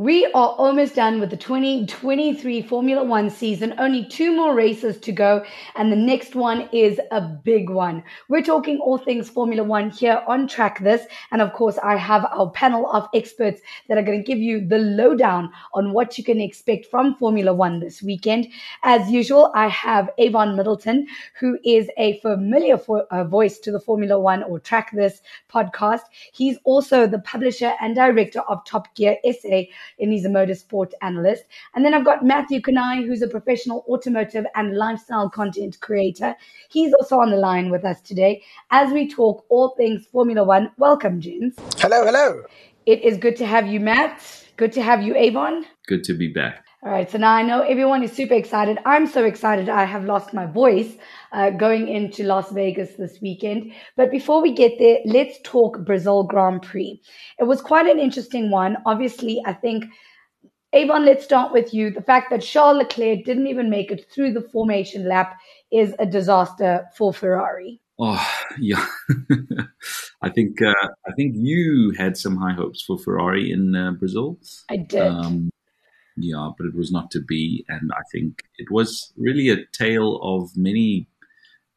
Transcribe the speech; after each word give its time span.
We 0.00 0.24
are 0.24 0.54
almost 0.56 0.94
done 0.94 1.20
with 1.20 1.28
the 1.28 1.36
2023 1.36 2.62
Formula 2.62 3.04
One 3.04 3.28
season. 3.28 3.74
Only 3.76 4.06
two 4.06 4.34
more 4.34 4.54
races 4.54 4.96
to 5.00 5.12
go, 5.12 5.44
and 5.76 5.92
the 5.92 5.96
next 5.96 6.34
one 6.34 6.70
is 6.72 6.98
a 7.10 7.20
big 7.20 7.68
one. 7.68 8.02
We're 8.30 8.42
talking 8.42 8.78
all 8.78 8.96
things 8.96 9.28
Formula 9.28 9.62
One 9.62 9.90
here 9.90 10.22
on 10.26 10.48
Track 10.48 10.78
This. 10.78 11.02
And 11.32 11.42
of 11.42 11.52
course, 11.52 11.76
I 11.84 11.98
have 11.98 12.24
our 12.32 12.50
panel 12.52 12.90
of 12.90 13.08
experts 13.14 13.60
that 13.88 13.98
are 13.98 14.02
going 14.02 14.16
to 14.16 14.24
give 14.24 14.38
you 14.38 14.66
the 14.66 14.78
lowdown 14.78 15.52
on 15.74 15.92
what 15.92 16.16
you 16.16 16.24
can 16.24 16.40
expect 16.40 16.86
from 16.86 17.14
Formula 17.16 17.52
One 17.52 17.80
this 17.80 18.02
weekend. 18.02 18.48
As 18.82 19.10
usual, 19.10 19.52
I 19.54 19.68
have 19.68 20.08
Avon 20.16 20.56
Middleton, 20.56 21.08
who 21.38 21.58
is 21.62 21.90
a 21.98 22.18
familiar 22.20 22.78
fo- 22.78 23.06
uh, 23.10 23.24
voice 23.24 23.58
to 23.58 23.70
the 23.70 23.80
Formula 23.80 24.18
One 24.18 24.44
or 24.44 24.60
Track 24.60 24.92
This 24.94 25.20
podcast. 25.52 26.04
He's 26.32 26.56
also 26.64 27.06
the 27.06 27.18
publisher 27.18 27.74
and 27.82 27.94
director 27.94 28.40
of 28.48 28.64
Top 28.64 28.94
Gear 28.94 29.18
SA 29.30 29.64
and 29.98 30.12
he's 30.12 30.24
a 30.24 30.28
motorsport 30.28 30.92
analyst. 31.02 31.44
And 31.74 31.84
then 31.84 31.94
I've 31.94 32.04
got 32.04 32.24
Matthew 32.24 32.60
Kanai, 32.60 33.06
who's 33.06 33.22
a 33.22 33.28
professional 33.28 33.84
automotive 33.88 34.46
and 34.54 34.76
lifestyle 34.76 35.28
content 35.28 35.80
creator. 35.80 36.34
He's 36.68 36.92
also 36.94 37.18
on 37.18 37.30
the 37.30 37.36
line 37.36 37.70
with 37.70 37.84
us 37.84 38.00
today 38.00 38.42
as 38.70 38.92
we 38.92 39.08
talk 39.08 39.44
all 39.48 39.70
things 39.76 40.06
Formula 40.06 40.44
One. 40.44 40.70
Welcome, 40.78 41.20
James. 41.20 41.54
Hello, 41.78 42.04
hello. 42.04 42.42
It 42.86 43.02
is 43.02 43.18
good 43.18 43.36
to 43.36 43.46
have 43.46 43.66
you, 43.66 43.80
Matt. 43.80 44.22
Good 44.56 44.72
to 44.72 44.82
have 44.82 45.02
you, 45.02 45.16
Avon. 45.16 45.64
Good 45.86 46.04
to 46.04 46.14
be 46.14 46.28
back. 46.28 46.64
All 46.82 46.90
right, 46.90 47.10
so 47.10 47.18
now 47.18 47.34
I 47.34 47.42
know 47.42 47.60
everyone 47.60 48.02
is 48.02 48.10
super 48.10 48.32
excited. 48.32 48.78
I'm 48.86 49.06
so 49.06 49.26
excited 49.26 49.68
I 49.68 49.84
have 49.84 50.06
lost 50.06 50.32
my 50.32 50.46
voice 50.46 50.96
uh, 51.30 51.50
going 51.50 51.88
into 51.88 52.22
Las 52.22 52.50
Vegas 52.52 52.94
this 52.94 53.18
weekend. 53.20 53.72
But 53.98 54.10
before 54.10 54.40
we 54.40 54.54
get 54.54 54.78
there, 54.78 55.00
let's 55.04 55.38
talk 55.44 55.84
Brazil 55.84 56.22
Grand 56.22 56.62
Prix. 56.62 56.98
It 57.38 57.44
was 57.44 57.60
quite 57.60 57.86
an 57.86 57.98
interesting 57.98 58.50
one. 58.50 58.78
Obviously, 58.86 59.42
I 59.44 59.52
think, 59.52 59.84
Avon, 60.72 61.04
let's 61.04 61.22
start 61.22 61.52
with 61.52 61.74
you. 61.74 61.90
The 61.90 62.00
fact 62.00 62.30
that 62.30 62.40
Charles 62.40 62.78
Leclerc 62.78 63.26
didn't 63.26 63.48
even 63.48 63.68
make 63.68 63.90
it 63.90 64.06
through 64.10 64.32
the 64.32 64.48
formation 64.50 65.06
lap 65.06 65.38
is 65.70 65.94
a 65.98 66.06
disaster 66.06 66.86
for 66.96 67.12
Ferrari. 67.12 67.78
Oh 67.98 68.26
yeah, 68.58 68.86
I 70.22 70.30
think 70.30 70.62
uh, 70.62 70.88
I 71.06 71.12
think 71.14 71.34
you 71.36 71.92
had 71.98 72.16
some 72.16 72.38
high 72.38 72.54
hopes 72.54 72.82
for 72.82 72.96
Ferrari 72.96 73.52
in 73.52 73.76
uh, 73.76 73.92
Brazil. 73.92 74.38
I 74.70 74.78
did. 74.78 75.02
Um, 75.02 75.50
yeah, 76.24 76.50
but 76.56 76.66
it 76.66 76.74
was 76.74 76.90
not 76.90 77.10
to 77.12 77.20
be. 77.20 77.64
And 77.68 77.90
I 77.92 78.02
think 78.12 78.42
it 78.58 78.70
was 78.70 79.12
really 79.16 79.50
a 79.50 79.64
tale 79.72 80.20
of 80.22 80.56
many 80.56 81.06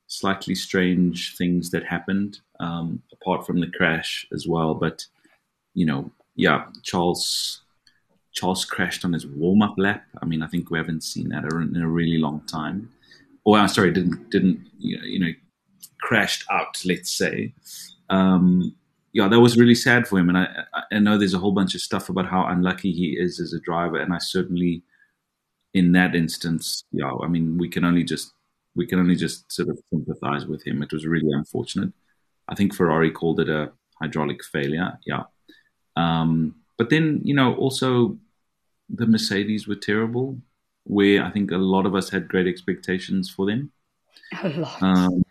slightly 0.07 0.55
strange 0.55 1.35
things 1.37 1.71
that 1.71 1.85
happened, 1.85 2.39
um, 2.59 3.01
apart 3.11 3.45
from 3.45 3.59
the 3.59 3.71
crash 3.71 4.27
as 4.33 4.47
well. 4.47 4.73
But, 4.73 5.05
you 5.73 5.85
know, 5.85 6.11
yeah, 6.35 6.65
Charles. 6.83 7.59
Charles 8.35 8.65
crashed 8.65 9.05
on 9.05 9.13
his 9.13 9.27
warm-up 9.27 9.75
lap. 9.77 10.05
I 10.19 10.25
mean, 10.25 10.41
I 10.41 10.47
think 10.47 10.71
we 10.71 10.79
haven't 10.79 11.03
seen 11.03 11.29
that 11.29 11.43
in 11.43 11.79
a 11.79 11.87
really 11.87 12.17
long 12.17 12.41
time. 12.47 12.89
Or, 13.43 13.59
I'm 13.59 13.67
sorry, 13.67 13.91
didn't 13.91 14.31
didn't 14.31 14.59
you 14.79 15.19
know 15.19 15.31
crashed 16.01 16.43
out, 16.49 16.81
let's 16.83 17.11
say. 17.11 17.53
Um, 18.09 18.75
yeah, 19.13 19.27
that 19.27 19.39
was 19.39 19.57
really 19.57 19.75
sad 19.75 20.07
for 20.07 20.17
him. 20.17 20.29
And 20.29 20.37
I, 20.39 20.47
I 20.91 20.99
know 20.99 21.17
there's 21.17 21.35
a 21.35 21.39
whole 21.39 21.51
bunch 21.51 21.75
of 21.75 21.81
stuff 21.81 22.09
about 22.09 22.27
how 22.27 22.45
unlucky 22.47 22.91
he 22.91 23.15
is 23.17 23.39
as 23.39 23.53
a 23.53 23.59
driver. 23.59 23.97
And 23.97 24.11
I 24.11 24.17
certainly, 24.17 24.81
in 25.73 25.91
that 25.91 26.15
instance, 26.15 26.83
yeah, 26.91 27.11
I 27.23 27.27
mean, 27.27 27.57
we 27.57 27.69
can 27.69 27.85
only 27.85 28.03
just 28.03 28.33
we 28.75 28.87
can 28.87 28.99
only 28.99 29.15
just 29.15 29.51
sort 29.51 29.69
of 29.69 29.79
sympathize 29.91 30.47
with 30.47 30.65
him. 30.65 30.81
It 30.81 30.91
was 30.91 31.05
really 31.05 31.31
unfortunate. 31.31 31.93
I 32.49 32.55
think 32.55 32.73
Ferrari 32.73 33.11
called 33.11 33.39
it 33.39 33.49
a 33.49 33.71
hydraulic 34.01 34.43
failure. 34.43 34.97
Yeah. 35.05 35.23
Um, 35.95 36.55
but 36.77 36.89
then, 36.89 37.21
you 37.23 37.35
know, 37.35 37.55
also 37.55 38.17
the 38.89 39.05
Mercedes 39.05 39.67
were 39.67 39.75
terrible, 39.75 40.39
where 40.85 41.23
I 41.23 41.29
think 41.29 41.51
a 41.51 41.57
lot 41.57 41.85
of 41.85 41.93
us 41.93 42.09
had 42.09 42.27
great 42.27 42.47
expectations 42.47 43.29
for 43.29 43.45
them. 43.45 43.71
A 44.41 44.49
lot. 44.49 44.81
Um, 44.81 45.23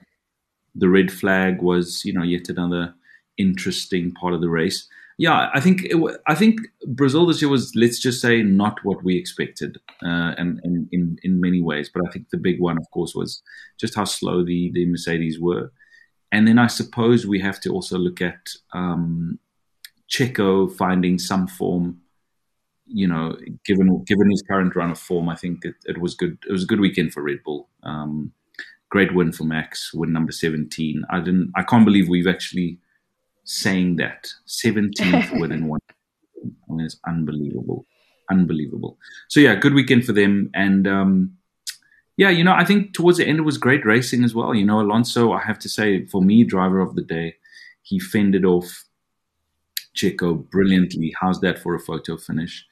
the 0.76 0.88
red 0.88 1.10
flag 1.10 1.60
was, 1.60 2.04
you 2.04 2.12
know, 2.12 2.22
yet 2.22 2.48
another 2.48 2.94
interesting 3.36 4.12
part 4.12 4.34
of 4.34 4.40
the 4.40 4.48
race. 4.48 4.88
Yeah, 5.18 5.50
I 5.54 5.60
think 5.60 5.84
it, 5.84 5.96
I 6.26 6.34
think 6.34 6.60
Brazil 6.86 7.26
this 7.26 7.42
year 7.42 7.50
was 7.50 7.72
let's 7.76 8.00
just 8.00 8.20
say 8.20 8.42
not 8.42 8.78
what 8.82 9.04
we 9.04 9.16
expected, 9.16 9.76
uh, 10.02 10.34
and, 10.38 10.58
and 10.64 10.88
in 10.90 11.18
in 11.22 11.40
many 11.40 11.60
ways. 11.60 11.90
But 11.92 12.02
I 12.06 12.10
think 12.10 12.30
the 12.30 12.38
big 12.38 12.60
one, 12.60 12.78
of 12.78 12.90
course, 12.90 13.14
was 13.14 13.42
just 13.78 13.94
how 13.94 14.04
slow 14.04 14.44
the 14.44 14.70
the 14.72 14.86
Mercedes 14.86 15.38
were, 15.38 15.70
and 16.32 16.48
then 16.48 16.58
I 16.58 16.66
suppose 16.66 17.26
we 17.26 17.40
have 17.40 17.60
to 17.60 17.70
also 17.70 17.98
look 17.98 18.20
at 18.20 18.48
um, 18.72 19.38
Checo 20.08 20.74
finding 20.74 21.18
some 21.18 21.46
form. 21.46 21.98
You 22.86 23.06
know, 23.06 23.36
given 23.64 24.02
given 24.04 24.30
his 24.30 24.42
current 24.42 24.74
run 24.74 24.90
of 24.90 24.98
form, 24.98 25.28
I 25.28 25.36
think 25.36 25.64
it, 25.64 25.74
it 25.84 25.98
was 25.98 26.14
good. 26.14 26.38
It 26.48 26.52
was 26.52 26.64
a 26.64 26.66
good 26.66 26.80
weekend 26.80 27.12
for 27.12 27.22
Red 27.22 27.42
Bull. 27.44 27.68
Um, 27.84 28.32
great 28.90 29.14
win 29.14 29.30
for 29.32 29.44
Max, 29.44 29.94
win 29.94 30.12
number 30.12 30.32
seventeen. 30.32 31.04
I 31.10 31.20
didn't. 31.20 31.52
I 31.54 31.62
can't 31.62 31.84
believe 31.84 32.08
we've 32.08 32.26
actually 32.26 32.78
saying 33.44 33.96
that 33.96 34.28
17th 34.46 35.40
within 35.40 35.68
one. 35.68 35.80
I 36.44 36.72
mean, 36.72 36.86
it's 36.86 36.98
unbelievable, 37.06 37.86
unbelievable. 38.30 38.98
So 39.28 39.40
yeah, 39.40 39.54
good 39.54 39.74
weekend 39.74 40.04
for 40.04 40.12
them, 40.12 40.50
and 40.54 40.86
um, 40.88 41.36
yeah, 42.16 42.30
you 42.30 42.44
know, 42.44 42.52
I 42.52 42.64
think 42.64 42.94
towards 42.94 43.18
the 43.18 43.26
end 43.26 43.38
it 43.38 43.42
was 43.42 43.58
great 43.58 43.84
racing 43.84 44.24
as 44.24 44.34
well. 44.34 44.54
You 44.54 44.64
know, 44.64 44.80
Alonso, 44.80 45.32
I 45.32 45.42
have 45.42 45.58
to 45.60 45.68
say, 45.68 46.06
for 46.06 46.20
me, 46.22 46.44
driver 46.44 46.80
of 46.80 46.94
the 46.94 47.02
day, 47.02 47.36
he 47.82 47.98
fended 47.98 48.44
off 48.44 48.84
Checo 49.96 50.48
brilliantly. 50.50 51.14
How's 51.20 51.40
that 51.40 51.58
for 51.58 51.74
a 51.74 51.80
photo 51.80 52.16
finish? 52.16 52.64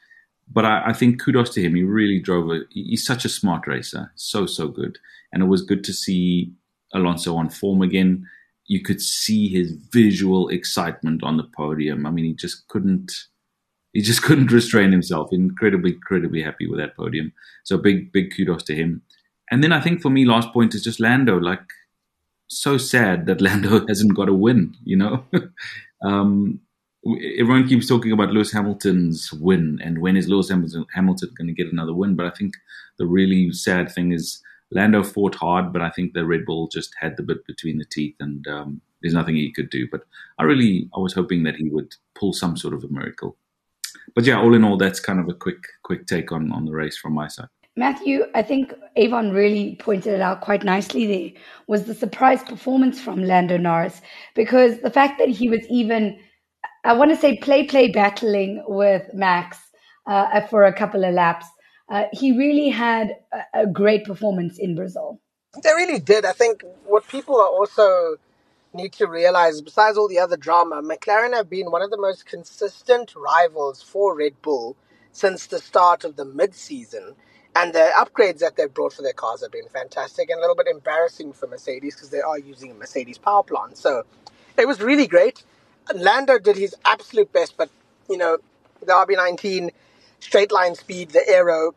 But 0.52 0.64
I, 0.64 0.82
I 0.86 0.92
think 0.92 1.22
kudos 1.22 1.50
to 1.50 1.62
him. 1.62 1.74
He 1.76 1.84
really 1.84 2.18
drove 2.18 2.50
a. 2.50 2.60
He's 2.70 3.06
such 3.06 3.24
a 3.24 3.28
smart 3.28 3.66
racer, 3.66 4.12
so 4.16 4.46
so 4.46 4.68
good, 4.68 4.98
and 5.32 5.42
it 5.42 5.46
was 5.46 5.62
good 5.62 5.84
to 5.84 5.92
see 5.92 6.52
Alonso 6.92 7.36
on 7.36 7.50
form 7.50 7.82
again 7.82 8.26
you 8.70 8.80
could 8.80 9.02
see 9.02 9.48
his 9.48 9.72
visual 9.72 10.48
excitement 10.48 11.24
on 11.24 11.36
the 11.36 11.42
podium. 11.42 12.06
I 12.06 12.10
mean, 12.12 12.24
he 12.24 12.34
just 12.34 12.68
couldn't 12.68 13.12
he 13.92 14.00
just 14.00 14.22
couldn't 14.26 14.52
restrain 14.52 14.92
himself. 14.92 15.32
Incredibly, 15.32 15.94
incredibly 15.94 16.40
happy 16.40 16.68
with 16.68 16.78
that 16.78 16.96
podium. 16.96 17.32
So 17.64 17.76
big, 17.76 18.12
big 18.12 18.32
kudos 18.34 18.62
to 18.64 18.74
him. 18.76 19.02
And 19.50 19.64
then 19.64 19.72
I 19.72 19.80
think 19.80 20.00
for 20.00 20.08
me, 20.08 20.24
last 20.24 20.52
point 20.52 20.76
is 20.76 20.84
just 20.84 21.00
Lando. 21.00 21.40
Like, 21.40 21.64
so 22.46 22.78
sad 22.78 23.26
that 23.26 23.40
Lando 23.46 23.84
hasn't 23.88 24.14
got 24.14 24.28
a 24.28 24.34
win. 24.34 24.76
You 24.84 24.98
know, 24.98 25.24
um, 26.04 26.60
everyone 27.36 27.66
keeps 27.66 27.88
talking 27.88 28.12
about 28.12 28.30
Lewis 28.30 28.52
Hamilton's 28.52 29.32
win 29.32 29.80
and 29.82 29.98
when 29.98 30.16
is 30.16 30.28
Lewis 30.28 30.48
Hamilton, 30.48 30.86
Hamilton 30.94 31.30
going 31.36 31.48
to 31.48 31.60
get 31.60 31.72
another 31.72 31.92
win. 31.92 32.14
But 32.14 32.26
I 32.26 32.30
think 32.30 32.54
the 32.98 33.06
really 33.06 33.52
sad 33.52 33.90
thing 33.90 34.12
is 34.12 34.40
Lando 34.72 35.02
fought 35.02 35.34
hard, 35.34 35.72
but 35.72 35.82
I 35.82 35.90
think 35.90 36.12
the 36.12 36.24
Red 36.24 36.44
Bull 36.44 36.68
just 36.68 36.94
had 36.98 37.16
the 37.16 37.22
bit 37.22 37.44
between 37.46 37.78
the 37.78 37.84
teeth, 37.84 38.14
and 38.20 38.46
um, 38.46 38.80
there's 39.02 39.14
nothing 39.14 39.34
he 39.34 39.52
could 39.52 39.70
do. 39.70 39.88
But 39.90 40.02
I 40.38 40.44
really, 40.44 40.88
I 40.96 41.00
was 41.00 41.12
hoping 41.12 41.42
that 41.44 41.56
he 41.56 41.68
would 41.68 41.94
pull 42.14 42.32
some 42.32 42.56
sort 42.56 42.74
of 42.74 42.84
a 42.84 42.88
miracle. 42.88 43.36
But 44.14 44.24
yeah, 44.24 44.38
all 44.38 44.54
in 44.54 44.64
all, 44.64 44.76
that's 44.76 45.00
kind 45.00 45.18
of 45.18 45.28
a 45.28 45.34
quick, 45.34 45.58
quick 45.82 46.06
take 46.06 46.32
on 46.32 46.52
on 46.52 46.64
the 46.64 46.72
race 46.72 46.96
from 46.96 47.14
my 47.14 47.28
side. 47.28 47.48
Matthew, 47.76 48.24
I 48.34 48.42
think 48.42 48.74
Avon 48.96 49.32
really 49.32 49.76
pointed 49.76 50.14
it 50.14 50.20
out 50.20 50.40
quite 50.40 50.64
nicely 50.64 51.06
there 51.06 51.42
was 51.66 51.84
the 51.84 51.94
surprise 51.94 52.42
performance 52.42 53.00
from 53.00 53.24
Lando 53.24 53.56
Norris 53.56 54.00
because 54.34 54.80
the 54.80 54.90
fact 54.90 55.18
that 55.18 55.28
he 55.28 55.48
was 55.48 55.60
even, 55.70 56.18
I 56.84 56.92
want 56.92 57.10
to 57.10 57.16
say, 57.16 57.38
play 57.38 57.64
play 57.64 57.90
battling 57.90 58.62
with 58.66 59.08
Max 59.14 59.58
uh, 60.06 60.40
for 60.48 60.64
a 60.64 60.72
couple 60.72 61.04
of 61.04 61.14
laps 61.14 61.46
uh, 61.90 62.04
he 62.12 62.36
really 62.36 62.68
had 62.68 63.16
a, 63.32 63.62
a 63.62 63.66
great 63.66 64.04
performance 64.04 64.58
in 64.58 64.74
Brazil. 64.76 65.20
They 65.62 65.70
really 65.70 65.98
did. 65.98 66.24
I 66.24 66.32
think 66.32 66.64
what 66.86 67.06
people 67.08 67.36
are 67.36 67.48
also 67.48 68.16
need 68.72 68.92
to 68.94 69.06
realize, 69.06 69.60
besides 69.60 69.98
all 69.98 70.08
the 70.08 70.18
other 70.20 70.36
drama, 70.36 70.80
McLaren 70.82 71.34
have 71.34 71.50
been 71.50 71.70
one 71.70 71.82
of 71.82 71.90
the 71.90 71.98
most 71.98 72.26
consistent 72.26 73.14
rivals 73.16 73.82
for 73.82 74.16
Red 74.16 74.40
Bull 74.42 74.76
since 75.12 75.46
the 75.48 75.58
start 75.58 76.04
of 76.04 76.16
the 76.16 76.24
mid-season. 76.24 77.16
And 77.56 77.72
the 77.74 77.90
upgrades 77.96 78.38
that 78.38 78.56
they've 78.56 78.72
brought 78.72 78.92
for 78.92 79.02
their 79.02 79.12
cars 79.12 79.42
have 79.42 79.50
been 79.50 79.68
fantastic 79.68 80.30
and 80.30 80.38
a 80.38 80.40
little 80.40 80.54
bit 80.54 80.68
embarrassing 80.68 81.32
for 81.32 81.48
Mercedes 81.48 81.96
because 81.96 82.10
they 82.10 82.20
are 82.20 82.38
using 82.38 82.70
a 82.70 82.74
Mercedes 82.74 83.18
power 83.18 83.42
plant. 83.42 83.76
So 83.76 84.04
it 84.56 84.68
was 84.68 84.80
really 84.80 85.08
great. 85.08 85.42
Lando 85.92 86.38
did 86.38 86.56
his 86.56 86.76
absolute 86.84 87.32
best, 87.32 87.56
but, 87.56 87.68
you 88.08 88.16
know, 88.16 88.38
the 88.80 88.92
RB19 88.92 89.70
straight 90.20 90.52
line 90.52 90.76
speed, 90.76 91.10
the 91.10 91.28
aero, 91.28 91.74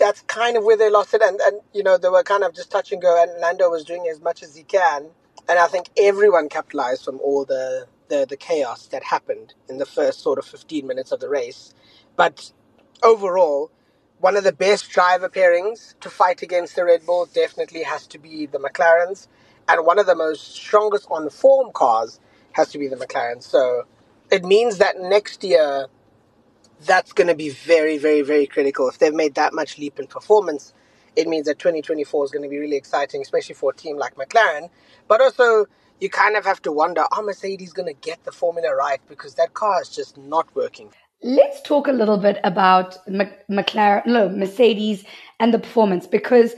that's 0.00 0.22
kind 0.22 0.58
of 0.58 0.64
where 0.64 0.78
they 0.78 0.90
lost 0.90 1.14
it. 1.14 1.22
And, 1.22 1.40
and, 1.42 1.62
you 1.74 1.84
know, 1.84 1.98
they 1.98 2.10
were 2.10 2.24
kind 2.24 2.44
of 2.44 2.54
just 2.54 2.72
touch 2.72 2.92
and 2.92 3.02
go, 3.02 3.22
and 3.22 3.40
Lando 3.40 3.70
was 3.70 3.84
doing 3.84 4.08
as 4.10 4.20
much 4.22 4.42
as 4.42 4.56
he 4.56 4.64
can. 4.64 5.08
And 5.48 5.60
I 5.60 5.68
think 5.68 5.90
everyone 5.98 6.50
capitalized 6.50 7.04
from 7.06 7.20
all 7.20 7.46
the, 7.46 7.86
the, 8.08 8.26
the 8.28 8.38
chaos 8.38 8.88
that 8.88 9.04
happened 9.04 9.54
in 9.70 9.78
the 9.78 9.86
first 9.86 10.22
sort 10.22 10.40
of 10.40 10.46
15 10.46 10.86
minutes 10.88 11.12
of 11.12 11.20
the 11.20 11.30
race. 11.30 11.74
But 12.16 12.52
overall, 13.04 13.72
one 14.20 14.36
of 14.36 14.44
the 14.44 14.52
best 14.54 14.90
driver 14.90 15.30
pairings 15.30 15.94
to 16.00 16.10
fight 16.10 16.42
against 16.42 16.76
the 16.76 16.86
Red 16.86 17.06
Bull 17.06 17.26
definitely 17.26 17.84
has 17.84 18.08
to 18.08 18.18
be 18.18 18.46
the 18.46 18.58
McLarens. 18.60 19.28
And 19.68 19.86
one 19.86 20.00
of 20.00 20.06
the 20.06 20.16
most 20.16 20.54
strongest 20.56 21.08
on 21.10 21.30
form 21.30 21.72
cars 21.74 22.20
has 22.54 22.70
to 22.72 22.78
be 22.78 22.88
the 22.88 22.96
McLaren. 22.96 23.42
So 23.44 23.84
it 24.32 24.44
means 24.44 24.78
that 24.78 25.00
next 25.00 25.44
year 25.44 25.86
that's 26.86 27.12
going 27.12 27.28
to 27.28 27.34
be 27.34 27.50
very, 27.50 27.98
very, 27.98 28.22
very 28.22 28.46
critical. 28.46 28.88
If 28.88 28.98
they've 28.98 29.14
made 29.14 29.34
that 29.34 29.52
much 29.52 29.78
leap 29.78 29.98
in 29.98 30.06
performance, 30.06 30.72
it 31.16 31.28
means 31.28 31.46
that 31.46 31.58
2024 31.58 32.24
is 32.24 32.30
going 32.30 32.42
to 32.42 32.48
be 32.48 32.58
really 32.58 32.76
exciting, 32.76 33.20
especially 33.20 33.54
for 33.54 33.70
a 33.70 33.74
team 33.74 33.96
like 33.96 34.14
McLaren. 34.14 34.70
But 35.08 35.20
also, 35.20 35.66
you 36.00 36.08
kind 36.08 36.36
of 36.36 36.44
have 36.44 36.62
to 36.62 36.72
wonder, 36.72 37.04
are 37.12 37.22
Mercedes 37.22 37.72
going 37.72 37.88
to 37.88 38.00
get 38.00 38.24
the 38.24 38.32
formula 38.32 38.74
right? 38.74 39.00
Because 39.08 39.34
that 39.34 39.54
car 39.54 39.82
is 39.82 39.88
just 39.88 40.16
not 40.16 40.54
working. 40.54 40.90
Let's 41.22 41.60
talk 41.60 41.86
a 41.86 41.92
little 41.92 42.16
bit 42.16 42.38
about 42.44 42.96
McLaren, 43.06 44.06
no, 44.06 44.30
Mercedes 44.30 45.04
and 45.38 45.52
the 45.52 45.58
performance 45.58 46.06
because 46.06 46.54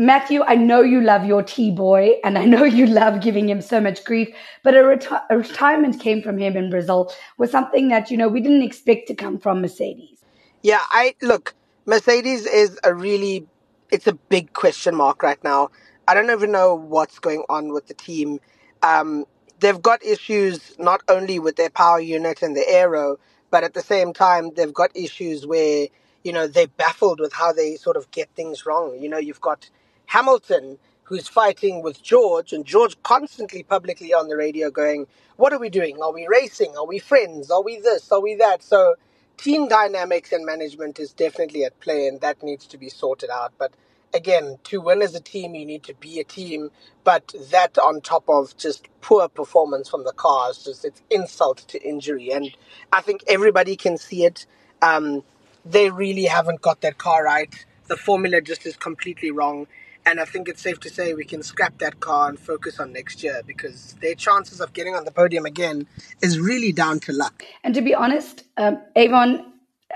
Matthew, 0.00 0.42
I 0.44 0.54
know 0.54 0.80
you 0.80 1.02
love 1.02 1.26
your 1.26 1.42
T 1.42 1.70
boy 1.70 2.12
and 2.24 2.38
I 2.38 2.46
know 2.46 2.64
you 2.64 2.86
love 2.86 3.20
giving 3.20 3.50
him 3.50 3.60
so 3.60 3.82
much 3.82 4.02
grief, 4.06 4.34
but 4.64 4.74
a, 4.74 4.78
reti- 4.78 5.22
a 5.28 5.36
retirement 5.36 6.00
came 6.00 6.22
from 6.22 6.38
him 6.38 6.56
in 6.56 6.70
Brazil 6.70 7.12
was 7.36 7.50
something 7.50 7.88
that, 7.88 8.10
you 8.10 8.16
know, 8.16 8.26
we 8.26 8.40
didn't 8.40 8.62
expect 8.62 9.08
to 9.08 9.14
come 9.14 9.38
from 9.38 9.60
Mercedes. 9.60 10.24
Yeah, 10.62 10.80
I 10.88 11.16
look, 11.20 11.54
Mercedes 11.84 12.46
is 12.46 12.78
a 12.82 12.94
really, 12.94 13.46
it's 13.90 14.06
a 14.06 14.14
big 14.14 14.54
question 14.54 14.96
mark 14.96 15.22
right 15.22 15.42
now. 15.44 15.68
I 16.08 16.14
don't 16.14 16.30
even 16.30 16.50
know 16.50 16.74
what's 16.74 17.18
going 17.18 17.44
on 17.50 17.74
with 17.74 17.86
the 17.86 17.92
team. 17.94 18.40
Um, 18.82 19.26
they've 19.58 19.82
got 19.82 20.02
issues 20.02 20.74
not 20.78 21.02
only 21.08 21.38
with 21.38 21.56
their 21.56 21.68
power 21.68 22.00
unit 22.00 22.40
and 22.40 22.56
the 22.56 22.66
aero, 22.66 23.18
but 23.50 23.64
at 23.64 23.74
the 23.74 23.82
same 23.82 24.14
time, 24.14 24.52
they've 24.54 24.72
got 24.72 24.96
issues 24.96 25.46
where, 25.46 25.88
you 26.24 26.32
know, 26.32 26.46
they're 26.46 26.68
baffled 26.68 27.20
with 27.20 27.34
how 27.34 27.52
they 27.52 27.76
sort 27.76 27.98
of 27.98 28.10
get 28.12 28.30
things 28.34 28.64
wrong. 28.64 28.98
You 28.98 29.10
know, 29.10 29.18
you've 29.18 29.42
got 29.42 29.68
Hamilton 30.10 30.78
who's 31.04 31.28
fighting 31.28 31.82
with 31.82 32.02
George, 32.02 32.52
and 32.52 32.64
George 32.64 33.00
constantly 33.04 33.62
publicly 33.62 34.12
on 34.12 34.26
the 34.26 34.36
radio 34.36 34.68
going, 34.68 35.06
What 35.36 35.52
are 35.52 35.58
we 35.58 35.70
doing? 35.70 36.02
Are 36.02 36.12
we 36.12 36.26
racing? 36.28 36.76
Are 36.76 36.86
we 36.86 36.98
friends? 36.98 37.48
Are 37.48 37.62
we 37.62 37.78
this? 37.78 38.10
Are 38.10 38.20
we 38.20 38.34
that? 38.36 38.62
So, 38.62 38.96
team 39.36 39.68
dynamics 39.68 40.32
and 40.32 40.44
management 40.44 40.98
is 40.98 41.12
definitely 41.12 41.64
at 41.64 41.78
play, 41.78 42.08
and 42.08 42.20
that 42.22 42.42
needs 42.42 42.66
to 42.66 42.76
be 42.78 42.88
sorted 42.88 43.30
out. 43.30 43.52
But 43.56 43.72
again, 44.12 44.58
to 44.64 44.80
win 44.80 45.00
as 45.00 45.14
a 45.14 45.20
team, 45.20 45.54
you 45.54 45.64
need 45.64 45.84
to 45.84 45.94
be 45.94 46.18
a 46.18 46.24
team. 46.24 46.70
But 47.04 47.32
that 47.50 47.78
on 47.78 48.00
top 48.00 48.24
of 48.28 48.56
just 48.56 48.88
poor 49.02 49.28
performance 49.28 49.88
from 49.88 50.02
the 50.02 50.12
cars, 50.12 50.64
just 50.64 50.84
it's 50.84 51.02
insult 51.10 51.58
to 51.68 51.80
injury. 51.88 52.32
And 52.32 52.50
I 52.92 53.00
think 53.00 53.22
everybody 53.28 53.76
can 53.76 53.96
see 53.96 54.24
it. 54.24 54.44
Um, 54.82 55.22
they 55.64 55.90
really 55.90 56.24
haven't 56.24 56.62
got 56.62 56.80
that 56.80 56.98
car 56.98 57.24
right. 57.24 57.64
The 57.86 57.96
formula 57.96 58.40
just 58.40 58.66
is 58.66 58.76
completely 58.76 59.30
wrong. 59.30 59.66
And 60.06 60.18
I 60.18 60.24
think 60.24 60.48
it's 60.48 60.62
safe 60.62 60.80
to 60.80 60.90
say 60.90 61.14
we 61.14 61.24
can 61.24 61.42
scrap 61.42 61.78
that 61.78 62.00
car 62.00 62.28
and 62.28 62.38
focus 62.38 62.80
on 62.80 62.92
next 62.92 63.22
year 63.22 63.42
because 63.46 63.94
their 64.00 64.14
chances 64.14 64.60
of 64.60 64.72
getting 64.72 64.94
on 64.94 65.04
the 65.04 65.10
podium 65.10 65.46
again 65.46 65.86
is 66.22 66.40
really 66.40 66.72
down 66.72 67.00
to 67.00 67.12
luck. 67.12 67.44
And 67.62 67.74
to 67.74 67.82
be 67.82 67.94
honest, 67.94 68.44
um, 68.56 68.82
Avon, 68.96 69.50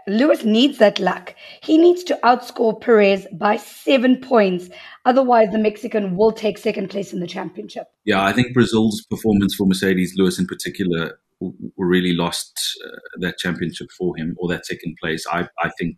Lewis 0.07 0.45
needs 0.45 0.79
that 0.79 0.99
luck. 0.99 1.35
He 1.63 1.79
needs 1.79 2.05
to 2.05 2.19
outscore 2.23 2.79
Perez 2.81 3.27
by 3.33 3.57
seven 3.57 4.21
points. 4.21 4.69
Otherwise, 5.05 5.51
the 5.53 5.59
Mexican 5.59 6.17
will 6.17 6.33
take 6.33 6.59
second 6.59 6.91
place 6.91 7.13
in 7.13 7.21
the 7.21 7.27
championship. 7.27 7.87
Yeah, 8.05 8.23
I 8.23 8.33
think 8.33 8.53
Brazil's 8.53 9.05
performance 9.09 9.55
for 9.55 9.67
Mercedes, 9.67 10.15
Lewis 10.17 10.39
in 10.39 10.47
particular, 10.47 11.19
really 11.77 12.13
lost 12.15 12.61
uh, 12.87 12.97
that 13.21 13.39
championship 13.39 13.89
for 13.97 14.17
him 14.17 14.35
or 14.39 14.49
that 14.49 14.67
second 14.67 14.97
place. 15.01 15.27
I, 15.31 15.49
I 15.63 15.71
think, 15.79 15.97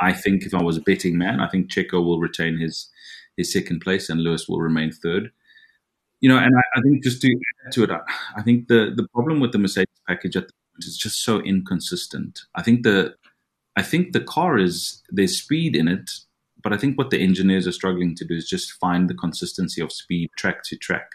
I 0.00 0.12
think 0.12 0.44
if 0.44 0.54
I 0.54 0.62
was 0.62 0.76
a 0.76 0.82
betting 0.82 1.18
man, 1.18 1.40
I 1.40 1.48
think 1.48 1.70
Checo 1.70 2.04
will 2.04 2.20
retain 2.20 2.58
his 2.58 2.88
his 3.40 3.52
second 3.52 3.80
place 3.80 4.08
and 4.10 4.22
Lewis 4.22 4.48
will 4.48 4.60
remain 4.60 4.92
third. 4.92 5.32
You 6.20 6.28
know, 6.28 6.36
and 6.36 6.54
I, 6.54 6.78
I 6.78 6.80
think 6.82 7.02
just 7.02 7.22
to 7.22 7.28
add 7.66 7.72
to 7.72 7.84
it, 7.84 7.90
I, 7.90 8.00
I 8.36 8.42
think 8.42 8.68
the 8.68 8.92
the 8.94 9.08
problem 9.14 9.40
with 9.40 9.52
the 9.52 9.58
Mercedes 9.58 10.00
package 10.06 10.36
at 10.36 10.46
the 10.48 10.54
moment 10.66 10.84
is 10.84 10.98
just 10.98 11.24
so 11.24 11.40
inconsistent. 11.40 12.40
I 12.54 12.62
think 12.62 12.82
the 12.82 13.14
I 13.76 13.82
think 13.82 14.12
the 14.12 14.26
car 14.36 14.58
is 14.58 15.02
there's 15.08 15.38
speed 15.38 15.74
in 15.74 15.88
it, 15.88 16.10
but 16.62 16.72
I 16.74 16.76
think 16.76 16.98
what 16.98 17.10
the 17.10 17.20
engineers 17.20 17.66
are 17.66 17.80
struggling 17.80 18.14
to 18.16 18.24
do 18.24 18.34
is 18.34 18.48
just 18.48 18.72
find 18.72 19.08
the 19.08 19.14
consistency 19.14 19.80
of 19.80 19.92
speed 19.92 20.30
track 20.36 20.62
to 20.64 20.76
track. 20.76 21.08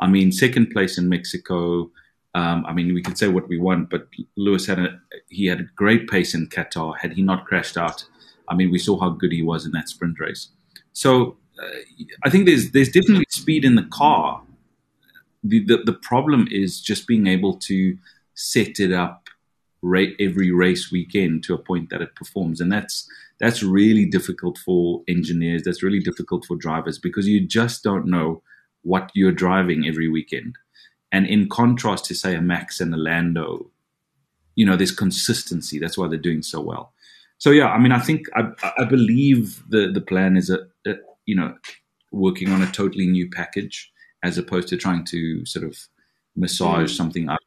I 0.00 0.08
mean, 0.08 0.32
second 0.32 0.70
place 0.70 0.98
in 0.98 1.08
Mexico. 1.08 1.90
Um, 2.34 2.64
I 2.66 2.72
mean, 2.72 2.94
we 2.94 3.02
can 3.02 3.14
say 3.14 3.28
what 3.28 3.48
we 3.48 3.58
want, 3.58 3.90
but 3.90 4.08
Lewis 4.36 4.66
had 4.66 4.80
a 4.80 4.98
he 5.28 5.46
had 5.46 5.60
a 5.60 5.70
great 5.76 6.08
pace 6.08 6.34
in 6.34 6.48
Qatar. 6.48 6.98
Had 6.98 7.12
he 7.12 7.22
not 7.22 7.46
crashed 7.46 7.76
out, 7.76 8.04
I 8.48 8.54
mean, 8.56 8.70
we 8.72 8.78
saw 8.78 8.98
how 8.98 9.10
good 9.10 9.32
he 9.32 9.42
was 9.42 9.64
in 9.66 9.72
that 9.72 9.88
sprint 9.88 10.18
race. 10.18 10.48
So 10.92 11.36
I 12.24 12.30
think 12.30 12.46
there's 12.46 12.70
there's 12.72 12.90
definitely 12.90 13.26
speed 13.28 13.64
in 13.64 13.74
the 13.74 13.84
car. 13.84 14.42
The, 15.44 15.64
the 15.64 15.78
the 15.84 15.92
problem 15.92 16.48
is 16.50 16.80
just 16.80 17.06
being 17.06 17.26
able 17.26 17.58
to 17.58 17.96
set 18.34 18.80
it 18.80 18.92
up 18.92 19.28
every 20.20 20.52
race 20.52 20.92
weekend 20.92 21.42
to 21.44 21.54
a 21.54 21.58
point 21.58 21.90
that 21.90 22.02
it 22.02 22.14
performs, 22.14 22.60
and 22.60 22.72
that's 22.72 23.08
that's 23.40 23.62
really 23.62 24.04
difficult 24.04 24.58
for 24.58 25.02
engineers. 25.08 25.62
That's 25.64 25.82
really 25.82 26.00
difficult 26.00 26.44
for 26.44 26.56
drivers 26.56 26.98
because 26.98 27.26
you 27.26 27.40
just 27.40 27.82
don't 27.82 28.06
know 28.06 28.42
what 28.82 29.10
you're 29.14 29.32
driving 29.32 29.86
every 29.86 30.08
weekend. 30.08 30.56
And 31.10 31.26
in 31.26 31.48
contrast 31.48 32.04
to 32.06 32.14
say 32.14 32.34
a 32.34 32.40
Max 32.40 32.80
and 32.80 32.94
a 32.94 32.96
Lando, 32.96 33.70
you 34.54 34.64
know, 34.64 34.76
there's 34.76 34.92
consistency. 34.92 35.78
That's 35.78 35.98
why 35.98 36.08
they're 36.08 36.18
doing 36.18 36.42
so 36.42 36.60
well. 36.60 36.92
So 37.38 37.50
yeah, 37.50 37.68
I 37.68 37.78
mean, 37.78 37.92
I 37.92 37.98
think 37.98 38.28
I, 38.36 38.52
I 38.78 38.84
believe 38.84 39.62
the 39.68 39.90
the 39.90 40.00
plan 40.00 40.36
is 40.36 40.48
a 40.48 40.68
you 41.26 41.34
know, 41.34 41.54
working 42.10 42.50
on 42.50 42.62
a 42.62 42.70
totally 42.70 43.06
new 43.06 43.28
package 43.30 43.90
as 44.22 44.38
opposed 44.38 44.68
to 44.68 44.76
trying 44.76 45.04
to 45.06 45.44
sort 45.44 45.64
of 45.64 45.76
massage 46.36 46.92
mm. 46.92 46.96
something 46.96 47.28
up. 47.28 47.40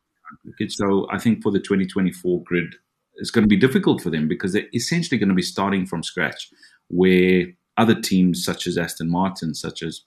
So 0.69 1.07
I 1.12 1.18
think 1.18 1.42
for 1.42 1.51
the 1.51 1.60
2024 1.60 2.44
grid, 2.44 2.75
it's 3.16 3.31
going 3.31 3.44
to 3.44 3.48
be 3.48 3.56
difficult 3.56 4.01
for 4.01 4.10
them 4.10 4.27
because 4.27 4.54
they're 4.54 4.68
essentially 4.74 5.18
going 5.18 5.30
to 5.30 5.36
be 5.36 5.42
starting 5.42 5.86
from 5.86 6.04
scratch, 6.04 6.50
where 6.89 7.45
other 7.77 8.00
teams 8.00 8.44
such 8.44 8.68
as 8.68 8.77
Aston 8.77 9.10
Martin, 9.10 9.54
such 9.54 9.81
as 9.81 10.01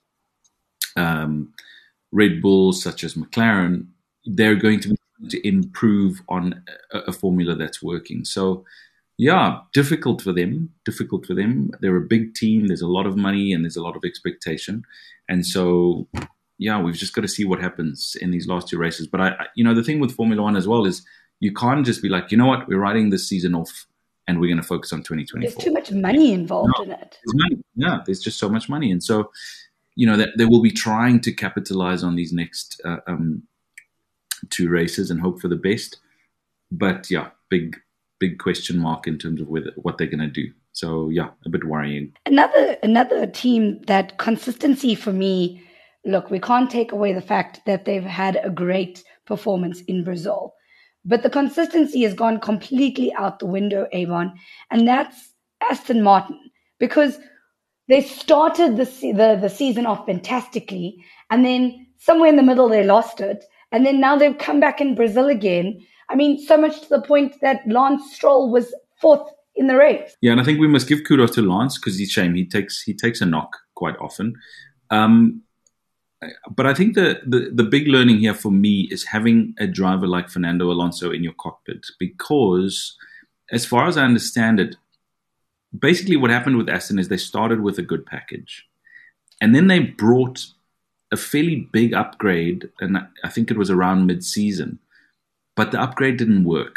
um, 0.95 1.53
Red 2.11 2.41
Bull, 2.41 2.73
such 2.73 3.03
as 3.03 3.15
McLaren, 3.15 3.87
they're 4.25 4.55
going 4.55 4.79
to 4.81 4.89
be 4.89 4.95
to 5.27 5.45
improve 5.47 6.21
on 6.29 6.63
a, 6.93 6.99
a 6.99 7.11
formula 7.11 7.55
that's 7.55 7.83
working. 7.83 8.23
So 8.23 8.63
yeah, 9.19 9.59
difficult 9.73 10.21
for 10.21 10.31
them. 10.31 10.69
Difficult 10.85 11.25
for 11.25 11.33
them. 11.33 11.71
They're 11.81 11.97
a 11.97 12.01
big 12.01 12.35
team. 12.35 12.67
There's 12.67 12.81
a 12.81 12.87
lot 12.87 13.05
of 13.05 13.17
money 13.17 13.51
and 13.51 13.65
there's 13.65 13.75
a 13.75 13.83
lot 13.83 13.97
of 13.97 14.05
expectation, 14.05 14.83
and 15.27 15.45
so 15.45 16.07
yeah, 16.57 16.81
we've 16.81 16.95
just 16.95 17.13
got 17.13 17.21
to 17.23 17.27
see 17.27 17.43
what 17.43 17.59
happens 17.59 18.15
in 18.21 18.31
these 18.31 18.47
last 18.47 18.69
two 18.69 18.77
races. 18.77 19.07
But 19.07 19.19
I, 19.19 19.47
you 19.55 19.63
know, 19.65 19.73
the 19.73 19.83
thing 19.83 19.99
with 19.99 20.15
Formula 20.15 20.41
One 20.41 20.55
as 20.55 20.69
well 20.69 20.85
is 20.85 21.05
you 21.41 21.53
can't 21.53 21.85
just 21.85 22.01
be 22.01 22.07
like, 22.07 22.31
you 22.31 22.37
know 22.37 22.45
what, 22.45 22.69
we're 22.69 22.79
riding 22.79 23.09
this 23.09 23.27
season 23.27 23.55
off 23.55 23.87
and 24.25 24.39
we're 24.39 24.47
going 24.47 24.61
to 24.61 24.63
focus 24.67 24.93
on 24.93 24.99
2024. 24.99 25.41
There's 25.41 25.55
too 25.55 25.73
much 25.73 25.91
money 25.91 26.31
involved 26.31 26.71
no, 26.77 26.83
in 26.85 26.91
it. 26.91 27.17
Money. 27.27 27.61
Yeah, 27.75 27.99
there's 28.05 28.21
just 28.21 28.39
so 28.39 28.47
much 28.47 28.69
money, 28.69 28.89
and 28.89 29.03
so 29.03 29.31
you 29.95 30.07
know 30.07 30.15
that 30.15 30.29
they 30.37 30.45
will 30.45 30.61
be 30.61 30.71
trying 30.71 31.19
to 31.21 31.33
capitalize 31.33 32.05
on 32.05 32.15
these 32.15 32.31
next 32.31 32.79
uh, 32.85 32.99
um, 33.05 33.43
two 34.49 34.69
races 34.69 35.11
and 35.11 35.19
hope 35.19 35.41
for 35.41 35.49
the 35.49 35.57
best. 35.57 35.97
But 36.71 37.11
yeah, 37.11 37.31
big 37.49 37.75
big 38.19 38.39
question 38.39 38.77
mark 38.77 39.07
in 39.07 39.17
terms 39.17 39.41
of 39.41 39.47
whether, 39.47 39.71
what 39.77 39.97
they're 39.97 40.07
going 40.07 40.19
to 40.19 40.27
do. 40.27 40.51
So 40.73 41.09
yeah, 41.09 41.29
a 41.45 41.49
bit 41.49 41.63
worrying. 41.65 42.13
Another 42.25 42.77
another 42.83 43.25
team 43.25 43.81
that 43.87 44.17
consistency 44.17 44.95
for 44.95 45.11
me. 45.11 45.63
Look, 46.05 46.29
we 46.29 46.39
can't 46.39 46.69
take 46.69 46.91
away 46.91 47.13
the 47.13 47.21
fact 47.21 47.61
that 47.65 47.85
they've 47.85 48.03
had 48.03 48.39
a 48.43 48.49
great 48.49 49.03
performance 49.25 49.81
in 49.81 50.03
Brazil, 50.03 50.53
but 51.03 51.23
the 51.23 51.29
consistency 51.29 52.03
has 52.03 52.13
gone 52.13 52.39
completely 52.39 53.13
out 53.15 53.39
the 53.39 53.45
window, 53.45 53.87
Avon, 53.91 54.33
and 54.71 54.87
that's 54.87 55.33
Aston 55.69 56.01
Martin 56.01 56.39
because 56.79 57.17
they 57.89 58.01
started 58.01 58.77
the 58.77 58.85
the, 58.85 59.37
the 59.41 59.49
season 59.49 59.85
off 59.85 60.05
fantastically, 60.05 61.03
and 61.29 61.43
then 61.43 61.87
somewhere 61.97 62.29
in 62.29 62.37
the 62.37 62.43
middle 62.43 62.69
they 62.69 62.83
lost 62.85 63.19
it, 63.19 63.43
and 63.71 63.85
then 63.85 63.99
now 63.99 64.15
they've 64.15 64.37
come 64.37 64.59
back 64.59 64.79
in 64.79 64.95
Brazil 64.95 65.27
again 65.27 65.79
I 66.09 66.15
mean, 66.15 66.39
so 66.39 66.57
much 66.57 66.81
to 66.81 66.89
the 66.89 67.01
point 67.01 67.35
that 67.41 67.61
Lance 67.67 68.13
Stroll 68.13 68.51
was 68.51 68.73
fourth 68.99 69.29
in 69.55 69.67
the 69.67 69.75
race. 69.75 70.15
Yeah, 70.21 70.31
and 70.31 70.41
I 70.41 70.43
think 70.43 70.59
we 70.59 70.67
must 70.67 70.87
give 70.87 71.03
kudos 71.07 71.31
to 71.35 71.41
Lance 71.41 71.77
because 71.77 71.97
he's 71.97 72.11
shame 72.11 72.33
he 72.33 72.45
takes 72.45 72.81
he 72.81 72.93
takes 72.93 73.21
a 73.21 73.25
knock 73.25 73.57
quite 73.75 73.95
often. 73.97 74.33
Um, 74.89 75.43
but 76.49 76.65
I 76.65 76.73
think 76.73 76.95
the, 76.95 77.21
the 77.25 77.51
the 77.53 77.63
big 77.63 77.87
learning 77.87 78.17
here 78.17 78.33
for 78.33 78.51
me 78.51 78.87
is 78.91 79.05
having 79.05 79.53
a 79.59 79.67
driver 79.67 80.07
like 80.07 80.29
Fernando 80.29 80.71
Alonso 80.71 81.11
in 81.11 81.23
your 81.23 81.33
cockpit 81.33 81.85
because, 81.99 82.97
as 83.51 83.65
far 83.65 83.87
as 83.87 83.97
I 83.97 84.03
understand 84.03 84.59
it, 84.59 84.75
basically 85.77 86.17
what 86.17 86.31
happened 86.31 86.57
with 86.57 86.69
Aston 86.69 86.99
is 86.99 87.07
they 87.07 87.17
started 87.17 87.61
with 87.61 87.77
a 87.77 87.83
good 87.83 88.05
package, 88.05 88.65
and 89.39 89.53
then 89.53 89.67
they 89.67 89.79
brought 89.79 90.45
a 91.11 91.17
fairly 91.17 91.67
big 91.71 91.93
upgrade, 91.93 92.69
and 92.79 92.97
I 93.23 93.29
think 93.29 93.49
it 93.49 93.57
was 93.57 93.69
around 93.69 94.05
mid-season 94.05 94.79
but 95.59 95.71
the 95.71 95.81
upgrade 95.81 96.17
didn't 96.17 96.45
work. 96.45 96.75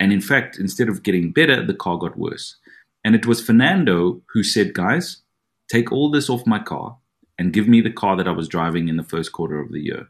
And 0.00 0.12
in 0.12 0.20
fact, 0.20 0.58
instead 0.58 0.88
of 0.88 1.04
getting 1.04 1.32
better, 1.32 1.64
the 1.64 1.80
car 1.84 1.96
got 1.96 2.18
worse. 2.18 2.56
And 3.04 3.14
it 3.14 3.24
was 3.24 3.40
Fernando 3.40 4.20
who 4.32 4.42
said, 4.42 4.74
guys, 4.74 5.22
take 5.68 5.92
all 5.92 6.10
this 6.10 6.28
off 6.28 6.46
my 6.46 6.58
car 6.58 6.98
and 7.38 7.52
give 7.52 7.68
me 7.68 7.80
the 7.80 7.92
car 8.02 8.16
that 8.16 8.26
I 8.26 8.32
was 8.32 8.48
driving 8.48 8.88
in 8.88 8.96
the 8.96 9.10
first 9.12 9.30
quarter 9.30 9.60
of 9.60 9.70
the 9.70 9.80
year. 9.80 10.08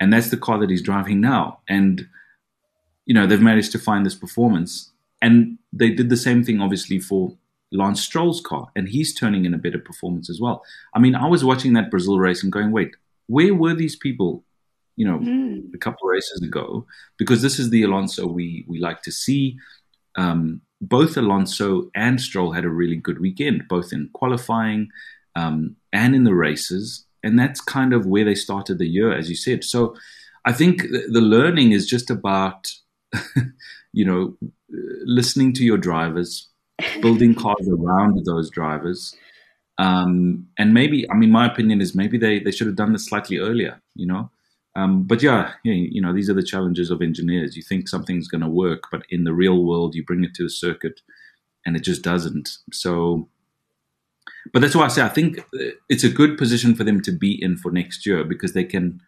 And 0.00 0.12
that's 0.12 0.30
the 0.30 0.36
car 0.36 0.58
that 0.58 0.70
he's 0.70 0.82
driving 0.82 1.20
now. 1.20 1.60
And 1.68 2.08
you 3.08 3.14
know, 3.14 3.26
they've 3.26 3.40
managed 3.40 3.72
to 3.72 3.78
find 3.78 4.04
this 4.04 4.14
performance. 4.14 4.92
And 5.22 5.58
they 5.72 5.90
did 5.90 6.10
the 6.10 6.16
same 6.16 6.44
thing, 6.44 6.60
obviously, 6.60 6.98
for 6.98 7.36
Lance 7.72 8.02
Stroll's 8.02 8.40
car, 8.40 8.68
and 8.76 8.88
he's 8.88 9.14
turning 9.14 9.44
in 9.44 9.54
a 9.54 9.58
better 9.58 9.78
performance 9.78 10.28
as 10.28 10.40
well. 10.40 10.64
I 10.94 10.98
mean, 10.98 11.14
I 11.14 11.26
was 11.26 11.44
watching 11.44 11.72
that 11.72 11.90
Brazil 11.90 12.18
race 12.18 12.42
and 12.42 12.52
going, 12.52 12.70
wait, 12.70 12.96
where 13.26 13.54
were 13.54 13.74
these 13.74 13.96
people, 13.96 14.44
you 14.98 15.06
know, 15.06 15.18
mm. 15.18 15.62
a 15.72 15.78
couple 15.78 16.08
of 16.08 16.12
races 16.12 16.42
ago? 16.42 16.84
Because 17.18 17.40
this 17.40 17.58
is 17.58 17.70
the 17.70 17.84
Alonso 17.84 18.26
we 18.26 18.64
we 18.68 18.78
like 18.80 19.02
to 19.02 19.12
see. 19.12 19.56
Um, 20.16 20.60
both 20.80 21.16
Alonso 21.16 21.90
and 21.94 22.20
Stroll 22.20 22.52
had 22.52 22.64
a 22.64 22.68
really 22.80 22.96
good 22.96 23.20
weekend, 23.20 23.68
both 23.68 23.92
in 23.92 24.10
qualifying 24.12 24.88
um, 25.36 25.76
and 25.92 26.14
in 26.14 26.24
the 26.24 26.34
races, 26.34 27.06
and 27.22 27.38
that's 27.38 27.60
kind 27.60 27.92
of 27.92 28.06
where 28.06 28.24
they 28.24 28.34
started 28.34 28.78
the 28.78 28.88
year, 28.88 29.12
as 29.12 29.30
you 29.30 29.36
said. 29.36 29.62
So, 29.64 29.94
I 30.44 30.52
think 30.52 30.82
the 30.82 31.20
learning 31.20 31.72
is 31.72 31.86
just 31.86 32.10
about, 32.10 32.72
you 33.92 34.04
know, 34.04 34.36
listening 35.04 35.52
to 35.54 35.64
your 35.64 35.78
drivers, 35.78 36.48
building 37.00 37.34
cars 37.44 37.68
around 37.68 38.24
those 38.24 38.50
drivers. 38.50 39.14
Um, 39.78 40.48
and 40.58 40.74
maybe, 40.74 41.08
I 41.08 41.14
mean, 41.14 41.30
my 41.30 41.46
opinion 41.46 41.80
is 41.80 41.94
maybe 41.94 42.18
they, 42.18 42.40
they 42.40 42.50
should 42.50 42.66
have 42.66 42.76
done 42.76 42.92
this 42.92 43.06
slightly 43.06 43.38
earlier, 43.38 43.80
you 43.94 44.06
know? 44.06 44.30
Um, 44.76 45.04
but 45.04 45.22
yeah, 45.22 45.52
you 45.64 46.00
know, 46.00 46.12
these 46.12 46.30
are 46.30 46.34
the 46.34 46.42
challenges 46.42 46.90
of 46.90 47.02
engineers. 47.02 47.56
You 47.56 47.62
think 47.62 47.88
something's 47.88 48.28
going 48.28 48.42
to 48.42 48.48
work, 48.48 48.84
but 48.92 49.02
in 49.10 49.24
the 49.24 49.32
real 49.32 49.64
world, 49.64 49.94
you 49.94 50.04
bring 50.04 50.24
it 50.24 50.34
to 50.34 50.46
a 50.46 50.50
circuit 50.50 51.00
and 51.66 51.76
it 51.76 51.82
just 51.82 52.02
doesn't. 52.02 52.58
So, 52.72 53.28
but 54.52 54.62
that's 54.62 54.76
why 54.76 54.84
I 54.84 54.88
say 54.88 55.02
I 55.02 55.08
think 55.08 55.40
it's 55.88 56.04
a 56.04 56.08
good 56.08 56.38
position 56.38 56.74
for 56.74 56.84
them 56.84 57.00
to 57.02 57.12
be 57.12 57.42
in 57.42 57.56
for 57.56 57.72
next 57.72 58.06
year 58.06 58.22
because 58.24 58.52
they 58.52 58.64
can 58.64 59.00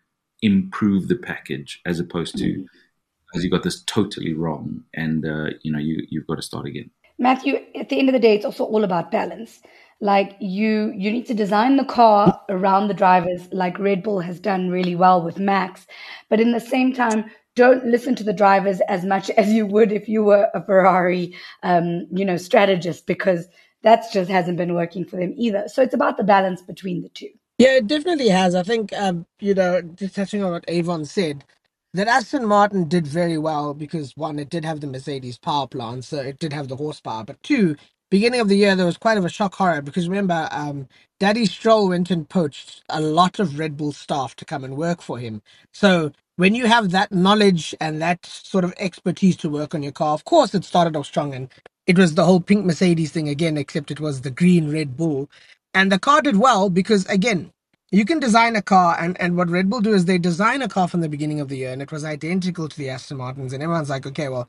improve 0.42 1.08
the 1.08 1.16
package 1.16 1.80
as 1.86 2.00
opposed 2.00 2.36
to, 2.38 2.44
mm-hmm. 2.44 3.36
as 3.36 3.44
you 3.44 3.50
got 3.50 3.62
this 3.62 3.82
totally 3.84 4.34
wrong 4.34 4.84
and, 4.94 5.24
uh, 5.24 5.50
you 5.62 5.70
know, 5.70 5.78
you, 5.78 6.04
you've 6.08 6.26
got 6.26 6.36
to 6.36 6.42
start 6.42 6.66
again. 6.66 6.90
Matthew, 7.20 7.60
at 7.74 7.90
the 7.90 7.98
end 7.98 8.08
of 8.08 8.14
the 8.14 8.18
day, 8.18 8.34
it's 8.34 8.46
also 8.46 8.64
all 8.64 8.82
about 8.82 9.10
balance. 9.10 9.60
Like 10.00 10.36
you, 10.40 10.90
you 10.96 11.12
need 11.12 11.26
to 11.26 11.34
design 11.34 11.76
the 11.76 11.84
car 11.84 12.40
around 12.48 12.88
the 12.88 12.94
drivers, 12.94 13.46
like 13.52 13.78
Red 13.78 14.02
Bull 14.02 14.20
has 14.20 14.40
done 14.40 14.70
really 14.70 14.96
well 14.96 15.22
with 15.22 15.38
Max. 15.38 15.86
But 16.30 16.40
in 16.40 16.52
the 16.52 16.60
same 16.60 16.94
time, 16.94 17.30
don't 17.54 17.84
listen 17.84 18.14
to 18.16 18.24
the 18.24 18.32
drivers 18.32 18.80
as 18.88 19.04
much 19.04 19.28
as 19.42 19.50
you 19.50 19.66
would 19.66 19.92
if 19.92 20.08
you 20.08 20.24
were 20.24 20.48
a 20.54 20.64
Ferrari, 20.64 21.36
um, 21.62 22.06
you 22.10 22.24
know, 22.24 22.38
strategist, 22.38 23.06
because 23.06 23.46
that 23.82 24.04
just 24.10 24.30
hasn't 24.30 24.56
been 24.56 24.74
working 24.74 25.04
for 25.04 25.16
them 25.16 25.34
either. 25.36 25.68
So 25.68 25.82
it's 25.82 25.94
about 25.94 26.16
the 26.16 26.24
balance 26.24 26.62
between 26.62 27.02
the 27.02 27.10
two. 27.10 27.28
Yeah, 27.58 27.76
it 27.76 27.86
definitely 27.86 28.28
has. 28.28 28.54
I 28.54 28.62
think, 28.62 28.94
um, 28.94 29.26
you 29.40 29.52
know, 29.52 29.82
just 29.82 30.14
touching 30.14 30.42
on 30.42 30.52
what 30.52 30.64
Avon 30.68 31.04
said, 31.04 31.44
that 31.94 32.08
Aston 32.08 32.46
Martin 32.46 32.88
did 32.88 33.06
very 33.06 33.38
well 33.38 33.74
because 33.74 34.16
one, 34.16 34.38
it 34.38 34.50
did 34.50 34.64
have 34.64 34.80
the 34.80 34.86
Mercedes 34.86 35.38
power 35.38 35.66
plant, 35.66 36.04
so 36.04 36.18
it 36.20 36.38
did 36.38 36.52
have 36.52 36.68
the 36.68 36.76
horsepower. 36.76 37.24
But 37.24 37.42
two, 37.42 37.76
beginning 38.10 38.40
of 38.40 38.48
the 38.48 38.56
year 38.56 38.76
there 38.76 38.86
was 38.86 38.96
quite 38.98 39.18
of 39.18 39.24
a 39.24 39.28
shock 39.30 39.54
horror 39.56 39.82
because 39.82 40.08
remember, 40.08 40.48
um, 40.52 40.88
Daddy 41.18 41.46
Stroll 41.46 41.88
went 41.88 42.10
and 42.10 42.28
poached 42.28 42.84
a 42.90 43.00
lot 43.00 43.40
of 43.40 43.58
Red 43.58 43.76
Bull 43.76 43.92
staff 43.92 44.36
to 44.36 44.44
come 44.44 44.64
and 44.64 44.76
work 44.76 45.02
for 45.02 45.18
him. 45.18 45.42
So 45.72 46.12
when 46.36 46.54
you 46.54 46.66
have 46.66 46.92
that 46.92 47.12
knowledge 47.12 47.74
and 47.80 48.00
that 48.02 48.24
sort 48.26 48.64
of 48.64 48.74
expertise 48.78 49.36
to 49.38 49.50
work 49.50 49.74
on 49.74 49.82
your 49.82 49.92
car, 49.92 50.14
of 50.14 50.24
course 50.24 50.54
it 50.54 50.64
started 50.64 50.96
off 50.96 51.06
strong 51.06 51.34
and 51.34 51.48
it 51.88 51.98
was 51.98 52.14
the 52.14 52.24
whole 52.24 52.40
pink 52.40 52.64
Mercedes 52.66 53.12
thing 53.12 53.28
again, 53.28 53.58
except 53.58 53.90
it 53.90 54.00
was 54.00 54.20
the 54.20 54.30
green 54.30 54.72
Red 54.72 54.96
Bull. 54.96 55.28
And 55.74 55.92
the 55.92 55.98
car 55.98 56.22
did 56.22 56.36
well 56.36 56.70
because 56.70 57.06
again, 57.06 57.52
you 57.92 58.04
can 58.04 58.20
design 58.20 58.56
a 58.56 58.62
car, 58.62 58.96
and, 59.00 59.20
and 59.20 59.36
what 59.36 59.50
Red 59.50 59.70
Bull 59.70 59.80
do 59.80 59.94
is 59.94 60.06
they 60.06 60.18
design 60.18 60.62
a 60.62 60.68
car 60.68 60.88
from 60.88 61.00
the 61.02 61.08
beginning 61.08 61.40
of 61.40 61.48
the 61.48 61.58
year, 61.58 61.72
and 61.72 61.82
it 61.82 61.92
was 61.92 62.04
identical 62.04 62.68
to 62.68 62.78
the 62.78 62.90
Aston 62.90 63.18
Martins, 63.18 63.52
and 63.52 63.62
everyone's 63.62 63.90
like, 63.90 64.06
okay, 64.06 64.28
well, 64.28 64.48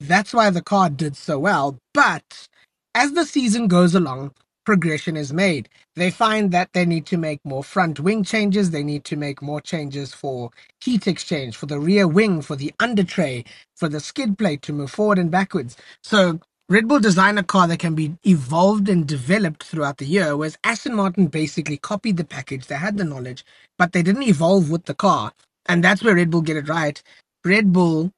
that's 0.00 0.34
why 0.34 0.50
the 0.50 0.62
car 0.62 0.90
did 0.90 1.16
so 1.16 1.38
well. 1.38 1.78
But 1.94 2.48
as 2.94 3.12
the 3.12 3.26
season 3.26 3.68
goes 3.68 3.94
along, 3.94 4.32
progression 4.66 5.16
is 5.16 5.32
made. 5.32 5.68
They 5.96 6.10
find 6.10 6.52
that 6.52 6.72
they 6.74 6.86
need 6.86 7.06
to 7.06 7.16
make 7.18 7.40
more 7.44 7.64
front 7.64 8.00
wing 8.00 8.24
changes, 8.24 8.70
they 8.70 8.84
need 8.84 9.04
to 9.06 9.16
make 9.16 9.42
more 9.42 9.60
changes 9.62 10.14
for 10.14 10.50
heat 10.84 11.06
exchange, 11.08 11.56
for 11.56 11.66
the 11.66 11.80
rear 11.80 12.08
wing, 12.08 12.42
for 12.42 12.56
the 12.56 12.74
under 12.80 13.04
tray, 13.04 13.44
for 13.76 13.88
the 13.88 14.00
skid 14.00 14.38
plate 14.38 14.62
to 14.62 14.72
move 14.74 14.90
forward 14.90 15.18
and 15.18 15.30
backwards. 15.30 15.76
So 16.02 16.40
Red 16.68 16.88
Bull 16.88 17.00
designed 17.00 17.38
a 17.38 17.44
car 17.44 17.68
that 17.68 17.78
can 17.78 17.94
be 17.94 18.16
evolved 18.26 18.90
and 18.90 19.06
developed 19.06 19.62
throughout 19.64 19.98
the 19.98 20.06
year, 20.06 20.36
whereas 20.36 20.58
Aston 20.64 20.96
Martin 20.96 21.28
basically 21.28 21.78
copied 21.78 22.18
the 22.18 22.24
package. 22.24 22.66
They 22.66 22.74
had 22.74 22.98
the 22.98 23.04
knowledge, 23.04 23.46
but 23.78 23.92
they 23.92 24.02
didn't 24.02 24.24
evolve 24.24 24.72
with 24.72 24.86
the 24.86 24.96
car. 24.96 25.32
And 25.68 25.84
that's 25.84 26.02
where 26.02 26.16
Red 26.16 26.32
Bull 26.32 26.42
get 26.42 26.58
it 26.58 26.68
right. 26.68 27.00
Red 27.44 27.72
Bull 27.72 28.12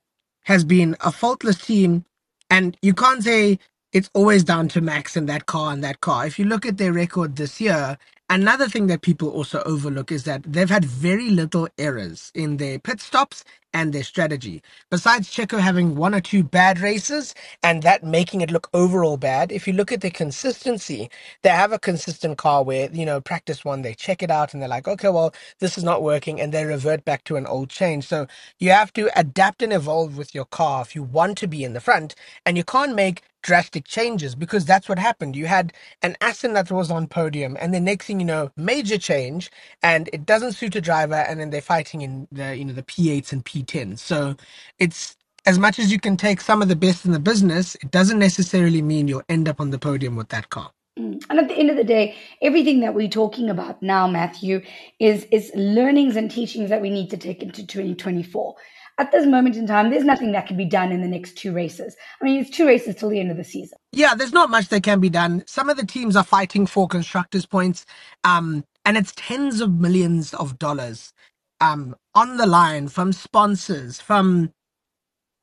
has 0.45 0.64
been 0.64 0.97
a 1.05 1.12
faultless 1.12 1.59
team, 1.67 2.07
and 2.50 2.78
you 2.83 2.95
can't 2.95 3.23
say 3.23 3.61
it's 3.93 4.11
always 4.14 4.47
down 4.47 4.71
to 4.71 4.81
Max 4.81 5.19
and 5.19 5.28
that 5.28 5.47
car 5.47 5.75
and 5.75 5.85
that 5.85 6.00
car. 6.00 6.26
If 6.26 6.40
you 6.40 6.47
look 6.47 6.67
at 6.67 6.78
their 6.78 6.95
record 6.95 7.37
this 7.37 7.61
year, 7.61 7.99
Another 8.28 8.68
thing 8.68 8.88
that 8.88 9.02
people 9.02 9.30
also 9.30 9.62
overlook 9.64 10.11
is 10.11 10.25
that 10.25 10.42
they've 10.42 10.68
had 10.70 10.85
very 10.85 11.30
little 11.30 11.68
errors 11.78 12.32
in 12.35 12.56
their 12.56 12.80
pit 12.80 13.00
stops 13.00 13.44
and 13.73 13.92
their 13.92 14.02
strategy. 14.02 14.62
Besides 14.90 15.30
Checo 15.30 15.61
having 15.61 15.94
one 15.94 16.12
or 16.14 16.20
two 16.20 16.42
bad 16.42 16.80
races 16.80 17.37
and 17.62 17.85
that 17.85 18.02
making 18.02 18.40
it 18.40 18.50
look 18.50 18.68
overall 18.75 19.16
bad, 19.16 19.52
if 19.52 19.68
you 19.68 19.75
look 19.75 19.92
at 19.92 20.00
their 20.00 20.11
consistency, 20.11 21.08
they 21.42 21.50
have 21.50 21.73
a 21.73 21.78
consistent 21.78 22.38
car 22.38 22.64
where, 22.64 22.90
you 22.92 23.06
know, 23.06 23.20
practice 23.20 23.64
one, 23.64 23.82
they 23.82 23.94
check 23.94 24.25
it 24.25 24.30
out 24.30 24.52
and 24.54 24.62
they're 24.62 24.68
like, 24.68 24.88
okay, 24.88 25.11
well, 25.11 25.32
this 25.61 25.78
is 25.78 25.85
not 25.85 26.02
working, 26.02 26.40
and 26.40 26.52
they 26.52 26.64
revert 26.64 27.04
back 27.04 27.25
to 27.25 27.37
an 27.37 27.47
old 27.47 27.70
change. 27.70 28.06
So 28.08 28.26
you 28.58 28.70
have 28.73 28.92
to 28.94 29.11
adapt 29.18 29.62
and 29.62 29.73
evolve 29.73 30.18
with 30.18 30.35
your 30.35 30.47
car 30.47 30.82
if 30.82 30.97
you 30.97 31.02
want 31.04 31.38
to 31.38 31.47
be 31.47 31.64
in 31.64 31.75
the 31.75 31.80
front, 31.80 32.14
and 32.44 32.56
you 32.56 32.64
can't 32.64 32.97
make 32.97 33.23
drastic 33.42 33.85
changes 33.85 34.35
because 34.35 34.66
that's 34.66 34.88
what 34.88 34.99
happened. 34.99 35.37
You 35.37 35.47
had 35.47 35.73
an 36.02 36.16
Aston 36.20 36.52
that 36.54 36.70
was 36.70 36.90
on 36.90 37.06
podium, 37.08 37.56
and 37.61 37.73
the 37.75 37.80
next 37.80 38.06
thing 38.06 38.18
you 38.21 38.27
know, 38.27 38.51
major 38.57 38.99
change, 38.99 39.51
and 39.83 40.09
it 40.13 40.27
doesn't 40.27 40.53
suit 40.53 40.77
a 40.77 40.81
driver, 40.81 41.15
and 41.15 41.41
then 41.41 41.51
they're 41.51 41.61
fighting 41.61 42.03
in 42.03 42.29
the 42.33 42.57
you 42.57 42.65
know 42.65 42.73
the 42.73 42.83
P8s 42.83 43.33
and 43.33 43.45
P10s. 43.45 44.01
So 44.01 44.37
it's 44.79 45.17
as 45.47 45.59
much 45.59 45.79
as 45.79 45.91
you 45.93 46.01
can 46.01 46.17
take 46.17 46.41
some 46.41 46.63
of 46.63 46.69
the 46.69 46.77
best 46.77 47.07
in 47.07 47.13
the 47.13 47.21
business, 47.21 47.75
it 47.77 47.91
doesn't 47.91 48.19
necessarily 48.19 48.83
mean 48.83 49.09
you'll 49.09 49.23
end 49.29 49.49
up 49.49 49.61
on 49.61 49.71
the 49.71 49.79
podium 49.79 50.17
with 50.17 50.29
that 50.29 50.51
car. 50.51 50.71
Mm. 50.99 51.23
And 51.31 51.39
at 51.39 51.49
the 51.49 51.55
end 51.55 51.71
of 51.71 51.77
the 51.77 51.85
day, 51.85 52.17
everything 52.43 52.81
that 52.81 52.95
we're 52.95 53.09
talking 53.09 53.51
about 53.51 53.83
now, 53.83 54.09
Matthew, 54.09 54.63
is 54.99 55.27
is 55.31 55.53
learnings 55.55 56.17
and 56.17 56.31
teachings 56.31 56.71
that 56.71 56.83
we 56.83 56.91
need 56.91 57.11
to 57.11 57.17
take 57.17 57.43
into 57.43 57.67
2024 57.67 58.57
at 58.99 59.12
this 59.12 59.26
moment 59.26 59.57
in 59.57 59.67
time, 59.67 59.90
there's 59.90 60.05
nothing 60.05 60.33
that 60.33 60.47
can 60.47 60.57
be 60.57 60.64
done 60.64 60.90
in 60.90 61.00
the 61.00 61.09
next 61.09 61.37
two 61.37 61.52
races. 61.52 61.97
I 62.21 62.25
mean, 62.25 62.40
it's 62.40 62.50
two 62.50 62.67
races 62.67 62.97
till 62.97 63.09
the 63.09 63.21
end 63.21 63.31
of 63.31 63.37
the 63.37 63.45
season. 63.45 63.78
Yeah, 63.93 64.14
there's 64.14 64.33
not 64.33 64.50
much 64.50 64.69
that 64.69 64.83
can 64.83 65.00
be 65.00 65.09
done. 65.09 65.45
Some 65.47 65.71
of 65.71 65.76
the 65.76 65.87
teams 65.87 66.17
are 66.17 66.25
fighting 66.25 66.67
for 66.67 66.88
constructors' 66.88 67.47
points, 67.47 67.87
um, 68.25 68.64
and 68.85 68.97
it's 68.97 69.12
tens 69.17 69.61
of 69.61 69.73
millions 69.75 70.35
of 70.35 70.59
dollars 70.59 71.12
um, 71.61 71.95
on 72.14 72.37
the 72.38 72.47
line 72.47 72.88
from 72.88 73.12
sponsors, 73.12 74.00
from 74.00 74.52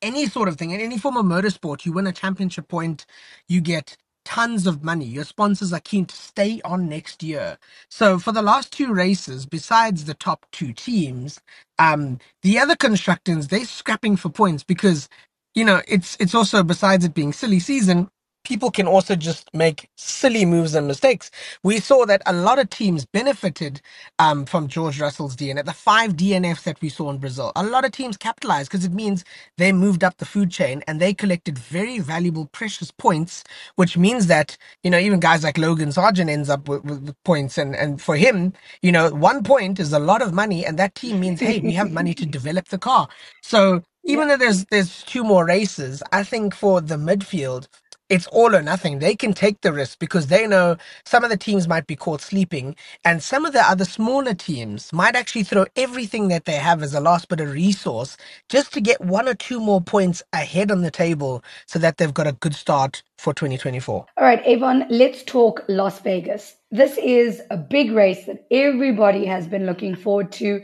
any 0.01 0.27
sort 0.27 0.49
of 0.49 0.57
thing, 0.57 0.71
in 0.71 0.81
any 0.81 0.97
form 0.97 1.17
of 1.17 1.25
motorsport. 1.25 1.85
You 1.85 1.93
win 1.93 2.07
a 2.07 2.11
championship 2.11 2.67
point, 2.67 3.05
you 3.47 3.61
get 3.61 3.97
tons 4.25 4.67
of 4.67 4.83
money. 4.83 5.05
Your 5.05 5.25
sponsors 5.25 5.73
are 5.73 5.81
keen 5.81 6.05
to 6.07 6.15
stay 6.17 6.61
on 6.65 6.89
next 6.89 7.23
year. 7.23 7.57
So 7.89 8.19
for 8.19 8.33
the 8.33 8.43
last 8.43 8.73
two 8.73 8.93
races, 8.93 9.47
besides 9.47 10.05
the 10.05 10.15
top 10.15 10.45
two 10.53 10.73
teams, 10.73 11.41
um, 11.79 12.19
the 12.43 12.59
other 12.59 12.77
constructors 12.77 13.49
they're 13.49 13.65
scrapping 13.65 14.17
for 14.17 14.29
points 14.29 14.63
because 14.63 15.09
you 15.55 15.65
know 15.65 15.81
it's 15.87 16.17
it's 16.19 16.35
also 16.35 16.63
besides 16.63 17.05
it 17.05 17.15
being 17.15 17.33
silly 17.33 17.59
season, 17.61 18.09
people 18.45 18.71
can 18.71 18.87
also 18.87 19.15
just 19.15 19.53
make 19.53 19.89
silly 19.97 20.45
moves 20.45 20.75
and 20.75 20.87
mistakes. 20.87 21.31
We 21.63 21.79
saw 21.81 22.05
that 22.07 22.23
a 22.27 22.33
lot 22.33 22.59
of 22.59 22.69
teams 22.71 23.05
benefited 23.05 23.81
um, 24.19 24.45
from 24.45 24.67
George 24.69 25.01
Russell's 25.01 25.35
DNF, 25.35 25.65
the 25.65 25.73
five 25.73 26.13
DNFs 26.15 26.63
that 26.63 26.81
we 26.81 26.89
saw 26.89 27.11
in 27.11 27.19
Brazil. 27.19 27.51
A 27.57 27.63
lot 27.65 27.85
of 27.85 27.91
teams 27.93 28.17
capitalized 28.17 28.69
because 28.71 28.85
it 28.85 28.93
means 28.93 29.25
they 29.57 29.73
moved 29.73 30.03
up 30.03 30.17
the 30.17 30.25
food 30.25 30.51
chain 30.51 30.83
and 30.87 30.99
they 31.01 31.13
collected 31.13 31.59
very 31.59 31.99
valuable, 31.99 32.47
precious 32.47 32.91
points, 32.91 33.43
which 33.77 33.97
means 33.97 34.27
that, 34.27 34.57
you 34.83 34.91
know, 34.91 34.99
even 34.99 35.19
guys 35.19 35.43
like 35.43 35.57
Logan 35.59 35.89
Sargeant 35.89 36.29
ends 36.29 36.49
up 36.49 36.69
with, 36.69 36.85
with, 36.85 37.03
with 37.03 37.23
points. 37.25 37.57
And, 37.57 37.75
and 37.75 38.01
for 38.01 38.15
him, 38.17 38.53
you 38.81 38.91
know, 38.91 39.11
one 39.11 39.43
point 39.43 39.79
is 39.79 39.93
a 39.93 39.99
lot 39.99 40.21
of 40.21 40.33
money 40.33 40.65
and 40.65 40.79
that 40.79 40.95
team 40.95 41.19
means, 41.19 41.41
hey, 41.41 41.59
we 41.61 41.73
have 41.73 41.91
money 41.91 42.13
to 42.15 42.25
develop 42.25 42.69
the 42.69 42.79
car. 42.79 43.07
So 43.43 43.83
even 44.05 44.27
though 44.29 44.37
there's 44.37 44.65
there's 44.65 45.03
two 45.03 45.23
more 45.23 45.45
races, 45.45 46.03
I 46.11 46.23
think 46.23 46.55
for 46.55 46.81
the 46.81 46.95
midfield, 46.97 47.67
it's 48.09 48.27
all 48.27 48.55
or 48.55 48.61
nothing. 48.61 48.99
They 48.99 49.15
can 49.15 49.33
take 49.33 49.61
the 49.61 49.73
risk 49.73 49.99
because 49.99 50.27
they 50.27 50.47
know 50.47 50.77
some 51.05 51.23
of 51.23 51.31
the 51.31 51.37
teams 51.37 51.67
might 51.67 51.87
be 51.87 51.95
caught 51.95 52.21
sleeping, 52.21 52.75
and 53.05 53.23
some 53.23 53.45
of 53.45 53.53
the 53.53 53.61
other 53.61 53.85
smaller 53.85 54.33
teams 54.35 54.93
might 54.93 55.15
actually 55.15 55.43
throw 55.43 55.65
everything 55.75 56.29
that 56.29 56.45
they 56.45 56.55
have 56.57 56.83
as 56.83 56.93
a 56.93 57.01
last 57.01 57.29
bit 57.29 57.41
of 57.41 57.51
resource 57.51 58.17
just 58.49 58.73
to 58.73 58.81
get 58.81 59.01
one 59.01 59.27
or 59.29 59.35
two 59.35 59.59
more 59.59 59.81
points 59.81 60.23
ahead 60.33 60.71
on 60.71 60.81
the 60.83 60.91
table 60.91 61.43
so 61.67 61.79
that 61.79 61.97
they've 61.97 62.13
got 62.13 62.27
a 62.27 62.33
good 62.33 62.55
start 62.55 63.03
for 63.17 63.33
2024. 63.33 64.07
All 64.17 64.25
right, 64.25 64.41
Avon, 64.45 64.85
let's 64.91 65.23
talk 65.23 65.65
Las 65.67 65.99
Vegas. 66.01 66.55
This 66.71 66.97
is 66.99 67.41
a 67.51 67.57
big 67.57 67.91
race 67.91 68.25
that 68.27 68.45
everybody 68.51 69.25
has 69.25 69.47
been 69.47 69.65
looking 69.65 69.95
forward 69.95 70.31
to. 70.33 70.61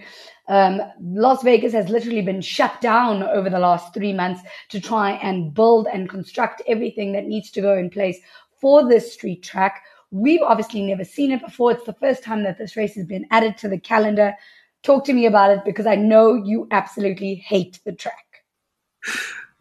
Um, 0.51 0.81
Las 1.01 1.43
Vegas 1.43 1.71
has 1.71 1.87
literally 1.87 2.21
been 2.21 2.41
shut 2.41 2.81
down 2.81 3.23
over 3.23 3.49
the 3.49 3.57
last 3.57 3.93
three 3.93 4.11
months 4.11 4.41
to 4.67 4.81
try 4.81 5.11
and 5.11 5.53
build 5.53 5.87
and 5.87 6.09
construct 6.09 6.61
everything 6.67 7.13
that 7.13 7.25
needs 7.25 7.49
to 7.51 7.61
go 7.61 7.77
in 7.77 7.89
place 7.89 8.19
for 8.59 8.85
this 8.85 9.13
street 9.13 9.43
track. 9.43 9.81
We've 10.11 10.41
obviously 10.41 10.83
never 10.83 11.05
seen 11.05 11.31
it 11.31 11.39
before. 11.41 11.71
It's 11.71 11.85
the 11.85 11.93
first 11.93 12.21
time 12.21 12.43
that 12.43 12.57
this 12.57 12.75
race 12.75 12.95
has 12.95 13.05
been 13.05 13.25
added 13.31 13.57
to 13.59 13.69
the 13.69 13.79
calendar. 13.79 14.35
Talk 14.83 15.05
to 15.05 15.13
me 15.13 15.25
about 15.25 15.51
it 15.51 15.63
because 15.63 15.87
I 15.87 15.95
know 15.95 16.33
you 16.33 16.67
absolutely 16.71 17.35
hate 17.35 17.79
the 17.85 17.93
track. 17.93 18.43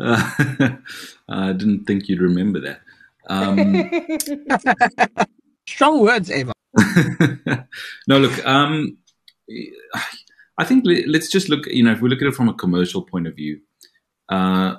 Uh, 0.00 0.28
I 1.28 1.52
didn't 1.52 1.85
think 1.85 2.09
you'd 2.09 2.20
remember 2.20 2.59
that. 2.62 2.80
Um, 3.28 3.92
Strong 5.68 6.00
words, 6.00 6.32
Ava. 6.32 6.52
no, 8.09 8.18
look. 8.18 8.44
Um, 8.44 8.99
I 10.60 10.64
think 10.64 10.84
let's 11.06 11.30
just 11.30 11.48
look. 11.48 11.66
You 11.68 11.82
know, 11.82 11.92
if 11.92 12.02
we 12.02 12.10
look 12.10 12.20
at 12.20 12.28
it 12.28 12.34
from 12.34 12.50
a 12.50 12.54
commercial 12.54 13.00
point 13.00 13.26
of 13.26 13.34
view, 13.34 13.60
uh, 14.28 14.74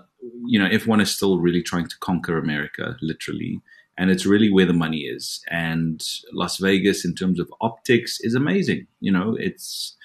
you 0.46 0.60
know, 0.60 0.70
F1 0.70 1.02
is 1.02 1.10
still 1.10 1.40
really 1.40 1.64
trying 1.64 1.88
to 1.88 1.98
conquer 1.98 2.38
America, 2.38 2.96
literally, 3.02 3.60
and 3.98 4.12
it's 4.12 4.28
really 4.28 4.52
where 4.52 4.68
the 4.68 4.74
money 4.74 5.00
is. 5.00 5.44
And 5.50 6.00
Las 6.34 6.58
Vegas, 6.58 7.04
in 7.04 7.16
terms 7.16 7.40
of 7.40 7.52
optics, 7.62 8.20
is 8.22 8.36
amazing. 8.36 8.86
You 9.00 9.12
know, 9.12 9.36
it's 9.40 9.98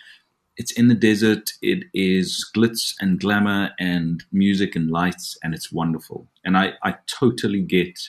it's 0.57 0.73
in 0.73 0.89
the 0.89 0.95
desert. 0.95 1.53
It 1.61 1.85
is 1.93 2.51
glitz 2.57 2.95
and 2.99 3.21
glamour 3.21 3.73
and 3.79 4.25
music 4.33 4.77
and 4.77 4.91
lights, 4.91 5.37
and 5.43 5.53
it's 5.53 5.71
wonderful. 5.71 6.27
And 6.43 6.57
I, 6.57 6.73
I 6.85 6.95
totally 7.07 7.61
get 7.61 8.01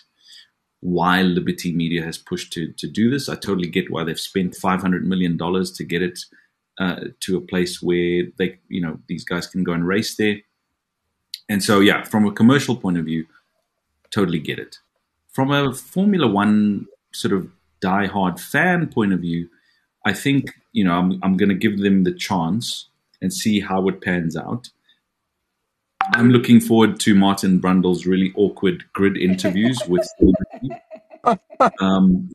why 0.79 1.21
Liberty 1.21 1.73
Media 1.73 2.05
has 2.05 2.17
pushed 2.17 2.53
to 2.53 2.71
to 2.71 2.87
do 2.87 3.09
this. 3.09 3.27
I 3.27 3.35
totally 3.35 3.67
get 3.67 3.91
why 3.91 4.05
they've 4.05 4.17
spent 4.17 4.55
five 4.55 4.79
hundred 4.79 5.05
million 5.05 5.35
dollars 5.35 5.69
to 5.73 5.83
get 5.83 6.01
it 6.01 6.19
uh, 6.79 6.99
to 7.21 7.37
a 7.37 7.41
place 7.41 7.81
where 7.81 8.23
they, 8.37 8.59
you 8.69 8.81
know, 8.81 8.99
these 9.07 9.23
guys 9.23 9.47
can 9.47 9.63
go 9.63 9.73
and 9.73 9.87
race 9.87 10.15
there. 10.15 10.37
And 11.49 11.63
so, 11.63 11.79
yeah, 11.79 12.03
from 12.03 12.25
a 12.25 12.31
commercial 12.31 12.75
point 12.75 12.97
of 12.97 13.05
view, 13.05 13.25
totally 14.11 14.39
get 14.39 14.59
it. 14.59 14.79
From 15.31 15.51
a 15.51 15.73
Formula 15.73 16.27
One 16.27 16.87
sort 17.13 17.33
of 17.33 17.49
die-hard 17.79 18.39
fan 18.39 18.87
point 18.87 19.13
of 19.13 19.19
view, 19.19 19.49
I 20.05 20.13
think 20.13 20.51
you 20.71 20.83
know 20.83 20.93
I'm 20.93 21.19
I'm 21.21 21.37
going 21.37 21.49
to 21.49 21.55
give 21.55 21.79
them 21.79 22.03
the 22.03 22.13
chance 22.13 22.89
and 23.21 23.33
see 23.33 23.59
how 23.59 23.87
it 23.87 24.01
pans 24.01 24.37
out. 24.37 24.69
I'm 26.13 26.29
looking 26.29 26.61
forward 26.61 26.99
to 27.01 27.15
Martin 27.15 27.59
Brundle's 27.59 28.05
really 28.05 28.31
awkward 28.35 28.85
grid 28.93 29.17
interviews 29.17 29.79
with 29.87 30.07
um, 31.81 32.31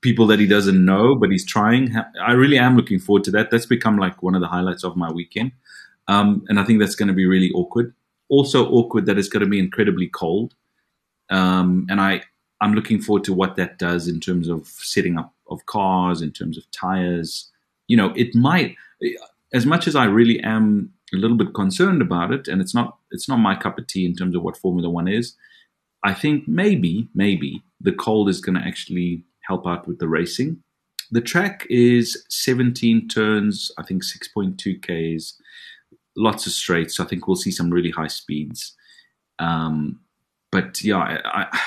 people 0.00 0.26
that 0.26 0.38
he 0.38 0.46
doesn't 0.46 0.84
know, 0.84 1.14
but 1.14 1.30
he's 1.30 1.44
trying. 1.44 1.94
I 2.24 2.32
really 2.32 2.58
am 2.58 2.76
looking 2.76 2.98
forward 2.98 3.24
to 3.24 3.30
that. 3.32 3.50
That's 3.50 3.66
become 3.66 3.98
like 3.98 4.22
one 4.22 4.34
of 4.34 4.40
the 4.40 4.48
highlights 4.48 4.84
of 4.84 4.96
my 4.96 5.10
weekend. 5.10 5.52
Um, 6.08 6.44
and 6.48 6.58
I 6.58 6.64
think 6.64 6.80
that's 6.80 6.94
going 6.94 7.08
to 7.08 7.14
be 7.14 7.26
really 7.26 7.50
awkward. 7.52 7.94
Also 8.28 8.68
awkward 8.68 9.06
that 9.06 9.18
it's 9.18 9.28
going 9.28 9.44
to 9.44 9.50
be 9.50 9.58
incredibly 9.58 10.08
cold. 10.08 10.54
Um, 11.30 11.86
and 11.90 12.00
I, 12.00 12.22
I'm 12.60 12.74
looking 12.74 13.00
forward 13.00 13.24
to 13.24 13.32
what 13.32 13.56
that 13.56 13.78
does 13.78 14.08
in 14.08 14.20
terms 14.20 14.48
of 14.48 14.66
setting 14.66 15.18
up 15.18 15.34
of 15.48 15.66
cars, 15.66 16.22
in 16.22 16.32
terms 16.32 16.56
of 16.56 16.70
tires. 16.70 17.50
You 17.86 17.96
know, 17.96 18.12
it 18.16 18.34
might, 18.34 18.76
as 19.52 19.66
much 19.66 19.86
as 19.86 19.96
I 19.96 20.04
really 20.04 20.40
am 20.40 20.92
a 21.12 21.16
little 21.16 21.36
bit 21.36 21.54
concerned 21.54 22.00
about 22.00 22.32
it, 22.32 22.48
and 22.48 22.60
it's 22.60 22.74
not, 22.74 22.96
it's 23.10 23.28
not 23.28 23.38
my 23.38 23.54
cup 23.54 23.78
of 23.78 23.86
tea 23.86 24.06
in 24.06 24.14
terms 24.14 24.34
of 24.34 24.42
what 24.42 24.56
Formula 24.56 24.88
One 24.88 25.08
is. 25.08 25.34
I 26.04 26.14
think 26.14 26.48
maybe, 26.48 27.08
maybe 27.14 27.62
the 27.80 27.92
cold 27.92 28.28
is 28.28 28.40
going 28.40 28.56
to 28.58 28.66
actually 28.66 29.24
help 29.46 29.66
out 29.66 29.86
with 29.86 29.98
the 29.98 30.08
racing. 30.08 30.62
The 31.10 31.20
track 31.20 31.66
is 31.68 32.24
17 32.28 33.08
turns, 33.08 33.70
I 33.78 33.82
think 33.82 34.04
6.2 34.04 34.80
Ks, 34.80 35.40
lots 36.16 36.46
of 36.46 36.52
straights. 36.52 36.96
So 36.96 37.04
I 37.04 37.06
think 37.06 37.26
we'll 37.26 37.36
see 37.36 37.50
some 37.50 37.70
really 37.70 37.90
high 37.90 38.06
speeds. 38.06 38.74
Um, 39.38 40.00
but 40.52 40.82
yeah, 40.82 40.98
I, 40.98 41.18
I, 41.24 41.60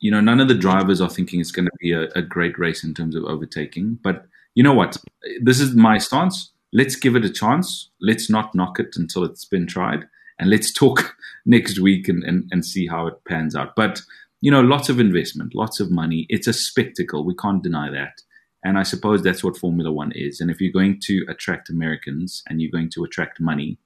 you 0.00 0.10
know, 0.10 0.20
none 0.20 0.40
of 0.40 0.48
the 0.48 0.54
drivers 0.54 1.00
are 1.00 1.10
thinking 1.10 1.40
it's 1.40 1.50
going 1.50 1.66
to 1.66 1.72
be 1.80 1.92
a, 1.92 2.08
a 2.14 2.22
great 2.22 2.58
race 2.58 2.84
in 2.84 2.94
terms 2.94 3.16
of 3.16 3.24
overtaking. 3.24 3.98
But 4.02 4.26
you 4.54 4.62
know 4.62 4.74
what? 4.74 4.96
This 5.40 5.60
is 5.60 5.74
my 5.74 5.98
stance. 5.98 6.52
Let's 6.72 6.96
give 6.96 7.16
it 7.16 7.24
a 7.24 7.30
chance. 7.30 7.90
Let's 8.00 8.28
not 8.28 8.54
knock 8.54 8.78
it 8.78 8.96
until 8.96 9.24
it's 9.24 9.44
been 9.44 9.66
tried. 9.66 10.06
And 10.38 10.50
let's 10.50 10.72
talk 10.72 11.16
next 11.46 11.80
week 11.80 12.08
and, 12.08 12.22
and, 12.22 12.48
and 12.50 12.64
see 12.64 12.86
how 12.86 13.06
it 13.06 13.24
pans 13.26 13.56
out. 13.56 13.74
But 13.74 14.02
you 14.40 14.50
know, 14.50 14.60
lots 14.60 14.88
of 14.88 15.00
investment, 15.00 15.54
lots 15.54 15.80
of 15.80 15.90
money. 15.90 16.26
It's 16.28 16.46
a 16.46 16.52
spectacle. 16.52 17.24
We 17.24 17.34
can't 17.34 17.62
deny 17.62 17.90
that. 17.90 18.22
And 18.64 18.78
I 18.78 18.82
suppose 18.82 19.22
that's 19.22 19.44
what 19.44 19.56
Formula 19.56 19.90
One 19.92 20.12
is. 20.14 20.40
And 20.40 20.50
if 20.50 20.60
you're 20.60 20.72
going 20.72 21.00
to 21.04 21.24
attract 21.28 21.70
Americans 21.70 22.42
and 22.48 22.60
you're 22.60 22.70
going 22.70 22.90
to 22.90 23.04
attract 23.04 23.40
money, 23.40 23.78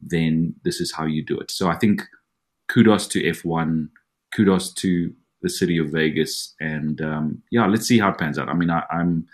then 0.00 0.54
this 0.64 0.80
is 0.80 0.92
how 0.92 1.04
you 1.04 1.24
do 1.24 1.38
it. 1.38 1.50
So 1.50 1.68
I 1.68 1.76
think 1.76 2.02
kudos 2.68 3.06
to 3.08 3.22
F1, 3.22 3.88
kudos 4.34 4.72
to 4.74 5.12
the 5.42 5.48
city 5.48 5.78
of 5.78 5.90
Vegas, 5.90 6.54
and 6.60 7.00
um, 7.00 7.42
yeah, 7.50 7.66
let's 7.66 7.86
see 7.86 7.98
how 7.98 8.10
it 8.10 8.18
pans 8.18 8.38
out. 8.38 8.48
I 8.48 8.54
mean, 8.54 8.70
I, 8.70 8.82
I'm 8.90 9.26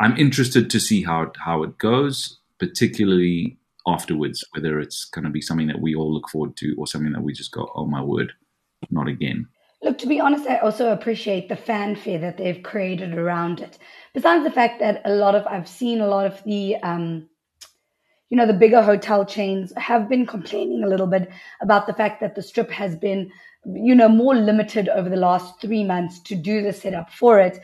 I'm 0.00 0.16
interested 0.16 0.70
to 0.70 0.80
see 0.80 1.02
how 1.02 1.32
how 1.44 1.62
it 1.62 1.78
goes, 1.78 2.38
particularly 2.58 3.58
afterwards, 3.86 4.44
whether 4.52 4.80
it's 4.80 5.04
going 5.04 5.24
to 5.24 5.30
be 5.30 5.40
something 5.40 5.66
that 5.66 5.80
we 5.80 5.94
all 5.94 6.12
look 6.12 6.28
forward 6.28 6.56
to 6.58 6.74
or 6.78 6.86
something 6.86 7.12
that 7.12 7.22
we 7.22 7.32
just 7.32 7.52
go, 7.52 7.70
oh 7.74 7.86
my 7.86 8.02
word, 8.02 8.32
not 8.90 9.08
again. 9.08 9.48
To 10.00 10.06
be 10.06 10.18
honest, 10.18 10.48
I 10.48 10.56
also 10.60 10.92
appreciate 10.92 11.50
the 11.50 11.56
fanfare 11.56 12.18
that 12.20 12.38
they've 12.38 12.62
created 12.62 13.12
around 13.18 13.60
it. 13.60 13.76
Besides 14.14 14.44
the 14.44 14.50
fact 14.50 14.80
that 14.80 15.02
a 15.04 15.12
lot 15.12 15.34
of, 15.34 15.46
I've 15.46 15.68
seen 15.68 16.00
a 16.00 16.06
lot 16.06 16.24
of 16.24 16.42
the, 16.44 16.76
um, 16.76 17.28
you 18.30 18.38
know, 18.38 18.46
the 18.46 18.54
bigger 18.54 18.80
hotel 18.80 19.26
chains 19.26 19.74
have 19.76 20.08
been 20.08 20.24
complaining 20.24 20.82
a 20.82 20.86
little 20.86 21.06
bit 21.06 21.28
about 21.60 21.86
the 21.86 21.92
fact 21.92 22.22
that 22.22 22.34
the 22.34 22.42
strip 22.42 22.70
has 22.70 22.96
been, 22.96 23.30
you 23.66 23.94
know, 23.94 24.08
more 24.08 24.34
limited 24.34 24.88
over 24.88 25.10
the 25.10 25.16
last 25.16 25.60
three 25.60 25.84
months 25.84 26.18
to 26.20 26.34
do 26.34 26.62
the 26.62 26.72
setup 26.72 27.10
for 27.10 27.38
it. 27.38 27.60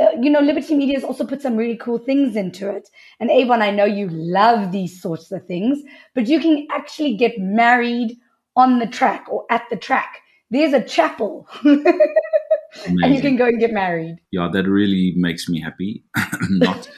Uh, 0.00 0.12
you 0.18 0.30
know, 0.30 0.40
Liberty 0.40 0.74
Media 0.74 0.94
has 0.94 1.04
also 1.04 1.26
put 1.26 1.42
some 1.42 1.58
really 1.58 1.76
cool 1.76 1.98
things 1.98 2.36
into 2.36 2.70
it. 2.70 2.88
And 3.20 3.30
Avon, 3.30 3.60
I 3.60 3.70
know 3.70 3.84
you 3.84 4.08
love 4.08 4.72
these 4.72 5.02
sorts 5.02 5.30
of 5.30 5.44
things, 5.44 5.82
but 6.14 6.26
you 6.26 6.40
can 6.40 6.66
actually 6.72 7.18
get 7.18 7.38
married 7.38 8.16
on 8.56 8.78
the 8.78 8.86
track 8.86 9.26
or 9.28 9.44
at 9.50 9.64
the 9.68 9.76
track 9.76 10.22
there's 10.50 10.72
a 10.72 10.82
chapel 10.82 11.48
and 11.64 13.14
you 13.14 13.20
can 13.20 13.36
go 13.36 13.46
and 13.46 13.58
get 13.58 13.72
married. 13.72 14.18
Yeah, 14.30 14.48
that 14.52 14.68
really 14.68 15.14
makes 15.16 15.48
me 15.48 15.60
happy. 15.60 16.04
Not. 16.50 16.88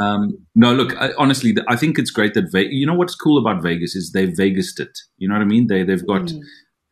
Um, 0.00 0.38
no, 0.54 0.72
look. 0.72 0.96
I, 1.00 1.12
honestly, 1.18 1.54
I 1.68 1.76
think 1.76 1.98
it's 1.98 2.10
great 2.10 2.34
that 2.34 2.50
Ve- 2.50 2.72
you 2.72 2.86
know 2.86 2.94
what's 2.94 3.14
cool 3.14 3.38
about 3.38 3.62
Vegas 3.62 3.94
is 3.94 4.12
they've 4.12 4.34
Vegased 4.34 4.80
it. 4.80 4.98
You 5.18 5.28
know 5.28 5.34
what 5.34 5.42
I 5.42 5.46
mean? 5.46 5.66
They 5.66 5.82
they've 5.82 6.06
got 6.06 6.22
mm. 6.22 6.40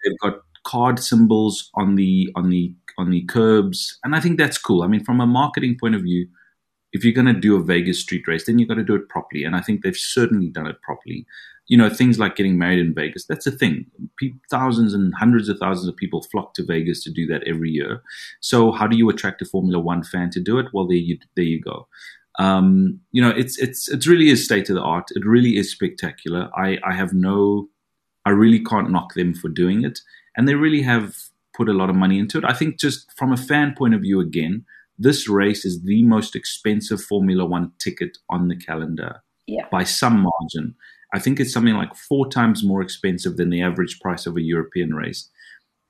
they've 0.05 0.19
got 0.23 0.41
card 0.67 0.99
symbols 0.99 1.71
on 1.75 1.97
the 1.97 2.31
on 2.37 2.51
the 2.51 2.75
on 2.99 3.11
the 3.11 3.25
curbs, 3.25 3.99
and 4.05 4.15
I 4.15 4.21
think 4.21 4.39
that's 4.39 4.59
cool. 4.59 4.83
I 4.83 4.87
mean, 4.87 5.05
from 5.05 5.21
a 5.21 5.27
marketing 5.27 5.79
point 5.81 5.95
of 5.95 6.03
view, 6.03 6.29
if 6.93 7.05
you're 7.05 7.15
going 7.15 7.33
to 7.33 7.41
do 7.41 7.57
a 7.57 7.63
Vegas 7.63 8.01
street 8.01 8.27
race, 8.27 8.47
then 8.47 8.59
you've 8.59 8.69
got 8.69 8.75
to 8.75 8.85
do 8.85 8.95
it 8.95 9.09
properly, 9.09 9.45
and 9.45 9.55
I 9.55 9.61
think 9.61 9.83
they've 9.83 9.97
certainly 9.97 10.49
done 10.49 10.67
it 10.67 10.81
properly 10.83 11.27
you 11.71 11.77
know, 11.77 11.89
things 11.89 12.19
like 12.19 12.35
getting 12.35 12.59
married 12.59 12.81
in 12.81 12.93
Vegas, 12.93 13.27
that's 13.27 13.47
a 13.47 13.53
thing. 13.53 13.87
thousands 14.51 14.93
and 14.93 15.15
hundreds 15.15 15.49
of 15.49 15.57
thousands 15.59 15.87
of 15.89 15.97
people 15.97 16.21
flock 16.21 16.53
to 16.55 16.65
Vegas 16.65 17.05
to 17.05 17.13
do 17.13 17.29
that 17.29 17.45
every 17.47 17.71
year. 17.71 18.03
So 18.41 18.73
how 18.73 18.89
do 18.89 18.97
you 18.97 19.09
attract 19.09 19.41
a 19.41 19.45
Formula 19.45 19.79
One 19.79 20.03
fan 20.03 20.31
to 20.31 20.41
do 20.41 20.59
it? 20.59 20.67
Well, 20.73 20.89
there 20.89 20.97
you, 20.97 21.17
there 21.37 21.45
you 21.45 21.61
go. 21.61 21.87
Um, 22.41 22.99
you 23.13 23.23
know, 23.23 23.31
it's, 23.31 23.57
it's, 23.57 23.89
it's 23.89 24.09
really 24.09 24.31
is 24.31 24.45
state 24.45 24.69
of 24.69 24.75
the 24.75 24.83
art. 24.83 25.11
It 25.15 25.25
really 25.25 25.59
is 25.59 25.71
spectacular. 25.71 26.51
I, 26.57 26.79
I 26.83 26.93
have 26.93 27.13
no, 27.13 27.69
I 28.27 28.31
really 28.31 28.65
can't 28.65 28.91
knock 28.91 29.15
them 29.15 29.33
for 29.33 29.49
doing 29.49 29.85
it. 29.85 30.01
And 30.37 30.49
they 30.49 30.57
really 30.57 30.83
have 30.83 31.15
put 31.55 31.69
a 31.69 31.73
lot 31.73 31.89
of 31.89 31.95
money 31.95 32.19
into 32.19 32.37
it. 32.37 32.45
I 32.45 32.53
think 32.53 32.81
just 32.81 33.13
from 33.17 33.33
a 33.33 33.37
fan 33.37 33.77
point 33.79 33.95
of 33.95 34.01
view, 34.01 34.19
again, 34.19 34.65
this 35.01 35.29
race 35.29 35.65
is 35.65 35.83
the 35.83 36.03
most 36.03 36.37
expensive 36.37 37.03
Formula 37.03 37.47
One 37.47 37.73
ticket 37.79 38.19
on 38.29 38.49
the 38.49 38.57
calendar 38.57 39.23
yeah. 39.47 39.67
by 39.73 39.83
some 39.83 40.21
margin. 40.21 40.75
I 41.15 41.19
think 41.19 41.41
it's 41.41 41.53
something 41.53 41.75
like 41.75 41.95
four 41.97 42.29
times 42.29 42.63
more 42.63 42.83
expensive 42.83 43.39
than 43.39 43.49
the 43.49 43.63
average 43.63 43.99
price 44.01 44.27
of 44.27 44.37
a 44.37 44.43
European 44.43 44.95
race. 44.95 45.29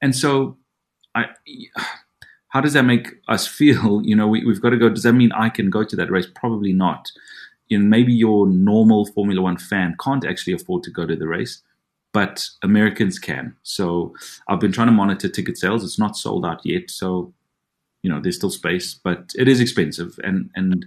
And 0.01 0.15
so, 0.17 0.57
I, 1.15 1.27
how 2.49 2.61
does 2.61 2.73
that 2.75 2.85
make 2.85 3.09
us 3.29 3.47
feel? 3.59 4.01
You 4.05 4.15
know, 4.15 4.29
we, 4.29 4.47
have 4.47 4.63
got 4.63 4.71
to 4.71 4.79
go. 4.79 4.89
Does 4.89 5.03
that 5.03 5.13
mean 5.13 5.33
I 5.33 5.49
can 5.49 5.71
go 5.71 5.85
to 5.85 5.97
that 5.97 6.11
race? 6.11 6.29
Probably 6.35 6.73
not. 6.73 7.11
You 7.69 7.79
know, 7.79 7.85
maybe 7.85 8.13
your 8.13 8.47
normal 8.47 9.07
Formula 9.07 9.43
One 9.43 9.59
fan 9.59 9.97
can't 10.03 10.25
actually 10.25 10.53
afford 10.53 10.85
to 10.85 10.91
go 10.91 11.05
to 11.05 11.17
the 11.17 11.27
race, 11.27 11.63
but 12.13 12.49
Americans 12.63 13.19
can. 13.19 13.57
So 13.65 14.15
I've 14.49 14.61
been 14.61 14.73
trying 14.73 14.89
to 14.89 14.93
monitor 14.93 15.29
ticket 15.29 15.59
sales. 15.59 15.85
It's 15.85 15.99
not 15.99 16.17
sold 16.17 16.47
out 16.47 16.61
yet. 16.65 16.91
So, 16.91 17.33
you 18.03 18.11
know, 18.11 18.21
there's 18.21 18.37
still 18.37 18.51
space, 18.51 18.99
but 19.03 19.31
it 19.37 19.49
is 19.49 19.61
expensive. 19.61 20.19
And, 20.23 20.51
and, 20.55 20.87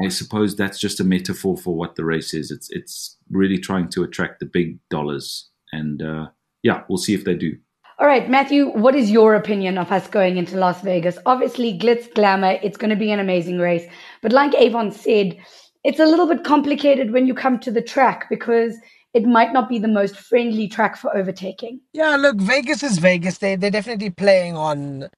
I 0.00 0.08
suppose 0.08 0.54
that's 0.54 0.78
just 0.78 1.00
a 1.00 1.04
metaphor 1.04 1.56
for 1.56 1.74
what 1.74 1.96
the 1.96 2.04
race 2.04 2.32
is. 2.32 2.50
It's 2.50 2.70
it's 2.70 3.16
really 3.30 3.58
trying 3.58 3.88
to 3.90 4.04
attract 4.04 4.38
the 4.38 4.46
big 4.46 4.78
dollars, 4.90 5.50
and 5.72 6.00
uh, 6.02 6.26
yeah, 6.62 6.82
we'll 6.88 6.98
see 6.98 7.14
if 7.14 7.24
they 7.24 7.34
do. 7.34 7.56
All 7.98 8.06
right, 8.06 8.30
Matthew, 8.30 8.68
what 8.68 8.94
is 8.94 9.10
your 9.10 9.34
opinion 9.34 9.76
of 9.76 9.90
us 9.90 10.06
going 10.06 10.36
into 10.36 10.56
Las 10.56 10.82
Vegas? 10.82 11.18
Obviously, 11.26 11.76
glitz 11.76 12.14
glamour. 12.14 12.60
It's 12.62 12.76
going 12.76 12.90
to 12.90 12.96
be 12.96 13.10
an 13.10 13.18
amazing 13.18 13.58
race, 13.58 13.90
but 14.22 14.32
like 14.32 14.54
Avon 14.54 14.92
said, 14.92 15.36
it's 15.82 15.98
a 15.98 16.06
little 16.06 16.28
bit 16.28 16.44
complicated 16.44 17.12
when 17.12 17.26
you 17.26 17.34
come 17.34 17.58
to 17.60 17.72
the 17.72 17.82
track 17.82 18.28
because 18.30 18.76
it 19.14 19.24
might 19.24 19.52
not 19.52 19.68
be 19.68 19.80
the 19.80 19.88
most 19.88 20.16
friendly 20.16 20.68
track 20.68 20.96
for 20.96 21.16
overtaking. 21.16 21.80
Yeah, 21.92 22.14
look, 22.16 22.36
Vegas 22.36 22.84
is 22.84 22.98
Vegas. 22.98 23.38
They 23.38 23.56
they're 23.56 23.70
definitely 23.70 24.10
playing 24.10 24.56
on 24.56 25.08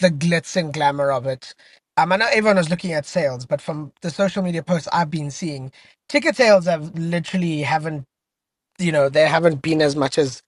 the 0.00 0.10
glitz 0.10 0.56
and 0.56 0.72
glamour 0.74 1.12
of 1.12 1.26
it. 1.26 1.54
Um, 1.96 2.12
I 2.12 2.16
know 2.18 2.28
everyone 2.32 2.56
was 2.58 2.70
looking 2.70 2.92
at 2.92 3.06
sales, 3.06 3.46
but 3.46 3.60
from 3.62 3.92
the 4.02 4.10
social 4.10 4.42
media 4.42 4.62
posts 4.62 4.88
I've 4.92 5.10
been 5.10 5.30
seeing, 5.30 5.72
ticket 6.08 6.36
sales 6.36 6.66
have 6.66 6.94
literally 6.98 7.62
haven't, 7.62 8.04
you 8.78 8.92
know, 8.92 9.08
they 9.10 9.28
haven't 9.28 9.62
been 9.62 9.82
as 9.82 9.96
much 9.96 10.18
as 10.18 10.42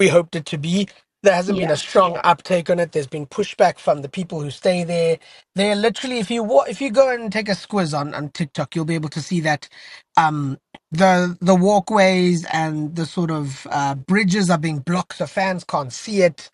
we 0.00 0.08
hoped 0.08 0.36
it 0.36 0.46
to 0.48 0.58
be. 0.58 0.88
There 1.24 1.34
hasn't 1.34 1.58
been 1.58 1.70
Yeah. 1.70 1.72
a 1.72 1.76
strong 1.78 2.20
uptake 2.24 2.70
on 2.70 2.80
it. 2.80 2.92
There's 2.92 3.08
been 3.08 3.26
pushback 3.26 3.78
from 3.80 4.02
the 4.02 4.08
people 4.10 4.40
who 4.42 4.50
stay 4.52 4.84
there. 4.84 5.18
They're 5.56 5.76
literally, 5.76 6.20
if 6.20 6.30
you 6.30 6.44
wa- 6.44 6.66
if 6.68 6.80
you 6.80 6.92
go 6.92 7.10
and 7.12 7.32
take 7.32 7.48
a 7.48 7.52
squiz 7.54 7.98
on, 7.98 8.14
on 8.14 8.30
TikTok, 8.30 8.76
you'll 8.76 8.86
be 8.86 8.94
able 8.94 9.10
to 9.10 9.22
see 9.22 9.40
that 9.40 9.68
um, 10.16 10.58
the 10.92 11.36
the 11.42 11.56
walkways 11.56 12.46
and 12.52 12.96
the 12.96 13.06
sort 13.06 13.32
of 13.32 13.66
uh, 13.72 13.96
bridges 13.96 14.50
are 14.50 14.58
being 14.58 14.80
blocked, 14.80 15.16
so 15.18 15.26
fans 15.26 15.64
can't 15.64 15.92
see 15.92 16.22
it. 16.22 16.50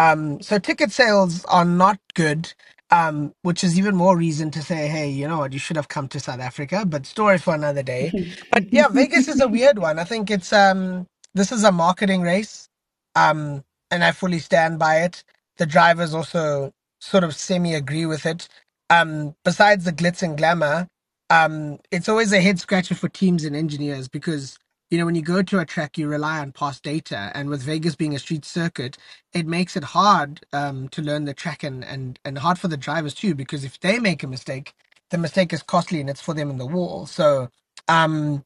Um, 0.00 0.42
so 0.42 0.58
ticket 0.58 0.92
sales 0.92 1.44
are 1.46 1.66
not 1.66 2.00
good, 2.14 2.54
um, 2.92 3.34
which 3.42 3.64
is 3.64 3.78
even 3.78 3.96
more 3.96 4.18
reason 4.18 4.52
to 4.52 4.62
say, 4.62 4.88
hey, 4.88 5.10
you 5.10 5.28
know 5.28 5.40
what, 5.40 5.54
you 5.54 5.60
should 5.60 5.76
have 5.76 5.88
come 5.88 6.08
to 6.10 6.20
South 6.20 6.40
Africa. 6.40 6.86
But 6.86 7.06
story 7.06 7.38
for 7.38 7.54
another 7.54 7.84
day. 7.84 8.16
But 8.52 8.72
yeah, 8.72 8.88
Vegas 8.88 9.28
is 9.28 9.42
a 9.42 9.48
weird 9.48 9.80
one. 9.80 10.00
I 10.00 10.04
think 10.04 10.30
it's 10.32 10.52
um 10.54 11.06
this 11.34 11.52
is 11.52 11.64
a 11.64 11.72
marketing 11.72 12.22
race, 12.22 12.68
um, 13.16 13.64
and 13.92 14.04
I 14.04 14.12
fully 14.12 14.40
stand 14.40 14.80
by 14.80 15.02
it. 15.02 15.24
The 15.58 15.66
drivers 15.66 16.14
also 16.14 16.72
sort 17.00 17.24
of 17.24 17.36
semi 17.36 17.74
agree 17.74 18.06
with 18.06 18.26
it. 18.26 18.48
Um, 18.90 19.36
besides 19.44 19.86
the 19.86 19.92
glitz 19.92 20.22
and 20.22 20.38
glamour, 20.38 20.88
um, 21.30 21.80
it's 21.92 22.08
always 22.10 22.32
a 22.32 22.42
head 22.42 22.60
scratcher 22.60 22.96
for 22.96 23.10
teams 23.10 23.44
and 23.44 23.56
engineers 23.56 24.08
because 24.08 24.58
you 24.90 24.98
know 24.98 25.06
when 25.06 25.16
you 25.16 25.22
go 25.22 25.42
to 25.42 25.60
a 25.60 25.66
track, 25.66 25.98
you 25.98 26.08
rely 26.08 26.40
on 26.40 26.52
past 26.52 26.82
data, 26.84 27.32
and 27.34 27.50
with 27.50 27.62
Vegas 27.62 27.96
being 27.96 28.14
a 28.14 28.20
street 28.20 28.44
circuit, 28.44 28.98
it 29.34 29.46
makes 29.46 29.76
it 29.76 29.84
hard 29.84 30.40
um, 30.52 30.88
to 30.90 31.02
learn 31.02 31.26
the 31.26 31.34
track 31.34 31.64
and, 31.64 31.84
and 31.84 32.18
and 32.24 32.38
hard 32.38 32.58
for 32.58 32.68
the 32.68 32.78
drivers 32.78 33.14
too 33.14 33.34
because 33.34 33.64
if 33.64 33.80
they 33.80 33.98
make 34.00 34.22
a 34.24 34.28
mistake, 34.28 34.74
the 35.10 35.18
mistake 35.18 35.52
is 35.52 35.62
costly 35.62 36.00
and 36.00 36.10
it's 36.10 36.22
for 36.22 36.34
them 36.34 36.50
in 36.50 36.58
the 36.58 36.66
wall. 36.66 37.06
So, 37.06 37.50
um, 37.88 38.44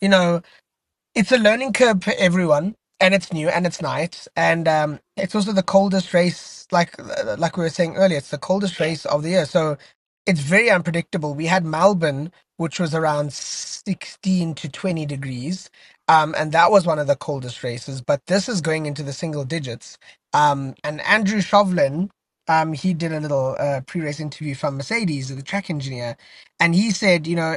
you 0.00 0.08
know, 0.10 0.34
it's 1.14 1.32
a 1.32 1.38
learning 1.38 1.74
curve 1.74 2.04
for 2.04 2.14
everyone 2.18 2.76
and 3.00 3.14
it's 3.14 3.34
new 3.34 3.50
and 3.50 3.66
it's 3.66 3.82
night 3.82 4.28
and 4.36 4.68
um, 4.68 5.00
it's 5.18 5.36
also 5.36 5.52
the 5.52 5.64
coldest 5.64 6.14
race 6.14 6.66
like 6.72 6.94
like 7.38 7.58
we 7.58 7.64
were 7.64 7.70
saying 7.70 7.96
earlier 7.96 8.18
it's 8.18 8.30
the 8.30 8.38
coldest 8.38 8.80
race 8.80 9.06
of 9.06 9.24
the 9.24 9.30
year 9.30 9.46
so 9.46 9.78
it's 10.26 10.40
very 10.40 10.70
unpredictable. 10.70 11.34
We 11.34 11.46
had 11.46 11.66
melbourne 11.66 12.32
which 12.58 12.80
was 12.80 12.94
around 12.94 13.32
16 13.34 14.54
to 14.56 14.68
20 14.70 15.06
degrees 15.06 15.70
um, 16.08 16.34
and 16.38 16.52
that 16.52 16.70
was 16.70 16.86
one 16.86 17.00
of 17.00 17.08
the 17.08 17.16
coldest 17.16 17.64
races 17.64 18.02
but 18.02 18.26
this 18.26 18.48
is 18.48 18.60
going 18.62 18.86
into 18.86 19.02
the 19.04 19.14
single 19.14 19.44
digits. 19.44 19.98
Um, 20.34 20.74
and 20.84 21.00
andrew 21.02 21.40
shovlin 21.40 22.10
um, 22.48 22.74
he 22.74 22.94
did 22.94 23.12
a 23.12 23.20
little 23.20 23.56
uh, 23.58 23.82
pre-race 23.86 24.20
interview 24.20 24.54
from 24.56 24.76
mercedes 24.78 25.34
the 25.34 25.42
track 25.42 25.70
engineer 25.70 26.16
and 26.60 26.74
he 26.74 26.90
said 26.92 27.26
you 27.26 27.36
know 27.36 27.56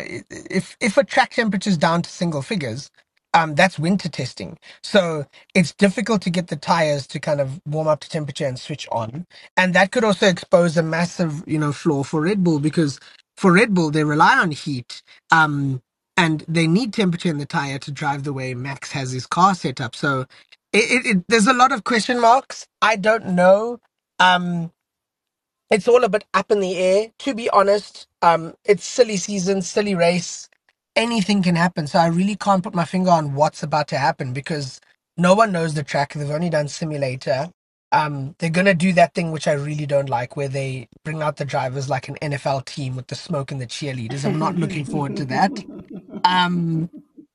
if 0.52 0.78
if 0.82 0.98
a 0.98 1.06
track 1.06 1.32
temperature 1.32 1.70
is 1.72 1.78
down 1.78 2.04
to 2.04 2.10
single 2.12 2.42
figures 2.44 2.92
um, 3.34 3.56
that's 3.56 3.80
winter 3.80 4.10
testing. 4.10 4.60
So 4.84 5.26
it's 5.56 5.74
difficult 5.74 6.24
to 6.24 6.32
get 6.32 6.50
the 6.50 6.58
tires 6.58 7.08
to 7.10 7.20
kind 7.20 7.42
of 7.42 7.62
warm 7.68 7.88
up 7.88 8.02
to 8.02 8.10
temperature 8.10 8.48
and 8.48 8.60
switch 8.60 8.88
on. 8.92 9.28
And 9.58 9.76
that 9.76 9.92
could 9.92 10.06
also 10.06 10.28
expose 10.28 10.78
a 10.78 10.84
massive, 10.84 11.44
you 11.48 11.60
know, 11.60 11.74
flaw 11.74 12.04
for 12.04 12.22
Red 12.22 12.44
Bull 12.44 12.60
because 12.60 13.00
for 13.38 13.54
Red 13.54 13.74
Bull, 13.76 13.92
they 13.92 14.06
rely 14.06 14.38
on 14.40 14.52
heat. 14.52 15.04
Um, 15.32 15.82
and 16.18 16.46
they 16.48 16.68
need 16.68 16.94
temperature 16.94 17.30
in 17.30 17.40
the 17.40 17.48
tire 17.48 17.80
to 17.80 17.92
drive 17.92 18.24
the 18.26 18.34
way 18.34 18.54
Max 18.56 18.92
has 18.94 19.12
his 19.14 19.28
car 19.28 19.56
set 19.56 19.82
up. 19.82 19.96
So 19.96 20.28
it, 20.74 21.06
it, 21.06 21.08
it 21.18 21.26
there's 21.30 21.48
a 21.48 21.54
lot 21.54 21.72
of 21.74 21.86
question 21.86 22.22
marks. 22.22 22.68
I 22.82 22.98
don't 22.98 23.28
know. 23.30 23.80
Um, 24.20 24.72
it's 25.72 25.88
all 25.88 26.04
a 26.06 26.10
bit 26.10 26.26
up 26.34 26.52
in 26.52 26.62
the 26.62 26.78
air. 26.78 27.10
To 27.22 27.36
be 27.36 27.50
honest, 27.52 28.08
um, 28.24 28.56
it's 28.66 28.86
silly 28.86 29.18
season, 29.18 29.62
silly 29.64 29.96
race. 29.96 30.49
Anything 31.00 31.44
can 31.44 31.58
happen. 31.58 31.88
So 31.88 32.00
I 32.00 32.08
really 32.10 32.38
can't 32.38 32.64
put 32.64 32.76
my 32.76 32.86
finger 32.86 33.12
on 33.12 33.36
what's 33.36 33.64
about 33.64 33.90
to 33.90 34.00
happen 34.00 34.34
because 34.34 34.82
no 35.18 35.36
one 35.36 35.54
knows 35.54 35.76
the 35.76 35.84
track. 35.84 36.14
They've 36.14 36.32
only 36.32 36.52
done 36.52 36.70
simulator. 36.70 37.50
Um, 37.94 38.36
they're 38.40 38.52
gonna 38.52 38.76
do 38.76 38.94
that 38.96 39.16
thing 39.16 39.32
which 39.34 39.48
I 39.50 39.54
really 39.54 39.88
don't 39.88 40.10
like, 40.10 40.38
where 40.38 40.50
they 40.50 40.90
bring 41.06 41.24
out 41.24 41.38
the 41.38 41.46
drivers 41.46 41.90
like 41.90 42.10
an 42.10 42.18
NFL 42.24 42.66
team 42.68 42.98
with 42.98 43.08
the 43.08 43.16
smoke 43.16 43.52
and 43.54 43.62
the 43.62 43.68
cheerleaders. 43.68 44.26
I'm 44.26 44.40
not 44.40 44.58
looking 44.60 44.86
forward 44.86 45.18
to 45.18 45.26
that. 45.28 45.66
Um, 46.26 46.92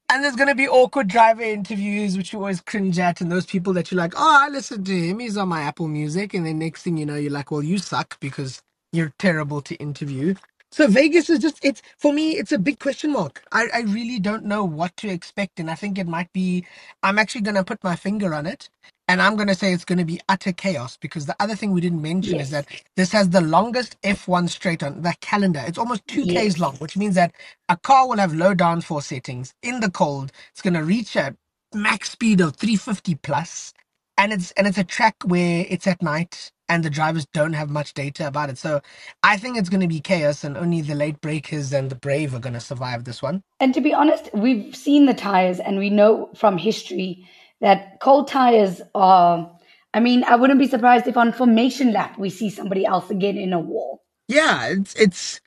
and 0.09 0.23
there's 0.25 0.37
going 0.37 0.49
to 0.49 0.55
be 0.55 0.69
awkward 0.69 1.09
driver 1.09 1.43
interviews, 1.43 2.17
which 2.17 2.33
you 2.33 2.39
always 2.39 2.61
cringe 2.61 2.99
at, 2.99 3.21
and 3.21 3.31
those 3.33 3.47
people 3.47 3.73
that 3.75 3.91
you're 3.91 3.99
like, 3.99 4.15
oh, 4.17 4.39
I 4.45 4.49
listen 4.49 4.85
to 4.85 4.93
him. 4.93 5.19
He's 5.19 5.37
on 5.37 5.49
my 5.49 5.63
Apple 5.63 5.89
Music. 5.89 6.33
And 6.35 6.47
then 6.47 6.61
next 6.61 6.83
thing 6.83 6.97
you 6.97 7.07
know, 7.07 7.17
you're 7.17 7.33
like, 7.33 7.51
well, 7.51 7.63
you 7.63 7.79
suck 7.79 8.19
because 8.21 8.63
you're 8.93 9.13
terrible 9.19 9.61
to 9.63 9.75
interview. 9.77 10.35
So 10.75 10.89
Vegas 10.89 11.31
is 11.31 11.41
just, 11.41 11.61
it's, 11.65 11.83
for 11.99 12.15
me, 12.15 12.33
it's 12.33 12.53
a 12.53 12.59
big 12.59 12.81
question 12.81 13.13
mark. 13.13 13.45
I, 13.53 13.69
I 13.75 13.81
really 13.83 14.21
don't 14.21 14.47
know 14.47 14.65
what 14.65 14.97
to 14.99 15.09
expect. 15.09 15.61
And 15.61 15.71
I 15.71 15.77
think 15.77 15.99
it 15.99 16.09
might 16.09 16.33
be, 16.33 16.67
I'm 17.05 17.21
actually 17.21 17.43
going 17.43 17.57
to 17.57 17.65
put 17.65 17.85
my 17.85 17.97
finger 17.97 18.35
on 18.35 18.47
it. 18.47 18.71
And 19.09 19.23
I'm 19.23 19.37
going 19.37 19.49
to 19.49 19.55
say 19.57 19.73
it's 19.75 19.85
going 19.87 19.99
to 19.99 20.07
be 20.07 20.21
utter 20.31 20.53
chaos 20.53 20.97
because 20.99 21.27
the 21.27 21.37
other 21.41 21.57
thing 21.57 21.73
we 21.73 21.83
didn't 21.83 22.03
mention 22.03 22.41
is 22.41 22.51
Yes. 22.51 22.53
that 22.53 22.69
this 22.97 23.13
has 23.13 23.31
the 23.31 23.43
longest 23.43 24.01
F1 24.03 24.51
straight 24.51 24.83
on 24.83 25.03
the 25.03 25.15
calendar. 25.21 25.63
It's 25.67 25.79
almost 25.79 26.07
2Ks 26.09 26.35
Yes. 26.35 26.61
long, 26.61 26.77
which 26.79 26.97
means 26.97 27.17
that 27.17 27.35
a 27.69 27.77
car 27.79 28.09
will 28.09 28.19
have 28.19 28.35
low 28.35 28.55
downforce 28.55 29.05
settings 29.05 29.55
in 29.63 29.81
the 29.81 29.91
cold. 29.93 30.33
It's 30.53 30.63
going 30.63 30.75
to 30.75 30.85
reach 30.85 31.17
a 31.17 31.37
max 31.75 32.13
speed 32.13 32.41
of 32.43 32.57
350 32.57 33.17
plus, 33.17 33.75
and 34.19 34.33
it's 34.33 34.53
and 34.53 34.67
it's 34.67 34.79
a 34.79 34.85
track 34.85 35.17
where 35.25 35.67
it's 35.69 35.87
at 35.87 36.03
night 36.03 36.51
and 36.69 36.85
the 36.85 36.91
drivers 36.91 37.27
don't 37.35 37.53
have 37.53 37.71
much 37.71 37.95
data 37.95 38.27
about 38.27 38.51
it. 38.51 38.59
So 38.59 38.81
I 39.23 39.37
think 39.37 39.59
it's 39.59 39.69
going 39.69 39.81
to 39.83 39.89
be 39.89 40.01
chaos, 40.01 40.45
and 40.45 40.57
only 40.57 40.81
the 40.81 40.95
late 40.95 41.21
breakers 41.21 41.73
and 41.73 41.91
the 41.91 41.97
brave 41.97 42.35
are 42.35 42.39
going 42.41 42.55
to 42.55 42.61
survive 42.61 43.05
this 43.05 43.23
one. 43.23 43.43
And 43.61 43.75
to 43.75 43.81
be 43.81 43.93
honest, 43.95 44.31
we've 44.35 44.75
seen 44.75 45.07
the 45.07 45.15
tires 45.15 45.61
and 45.61 45.79
we 45.79 45.91
know 45.91 46.31
from 46.37 46.59
history 46.59 47.29
that 47.61 48.01
cold 48.01 48.29
tires 48.29 48.81
are. 48.95 49.51
I 49.93 50.01
mean, 50.01 50.25
I 50.25 50.37
wouldn't 50.37 50.59
be 50.59 50.67
surprised 50.67 51.07
if 51.07 51.17
on 51.17 51.33
formation 51.33 51.93
lap 51.93 52.19
we 52.19 52.31
see 52.31 52.51
somebody 52.51 52.85
else 52.85 53.11
again 53.11 53.39
in 53.39 53.53
a 53.53 53.61
wall. 53.61 54.03
Yeah, 54.29 54.69
it's 54.69 54.95
it's 54.97 55.41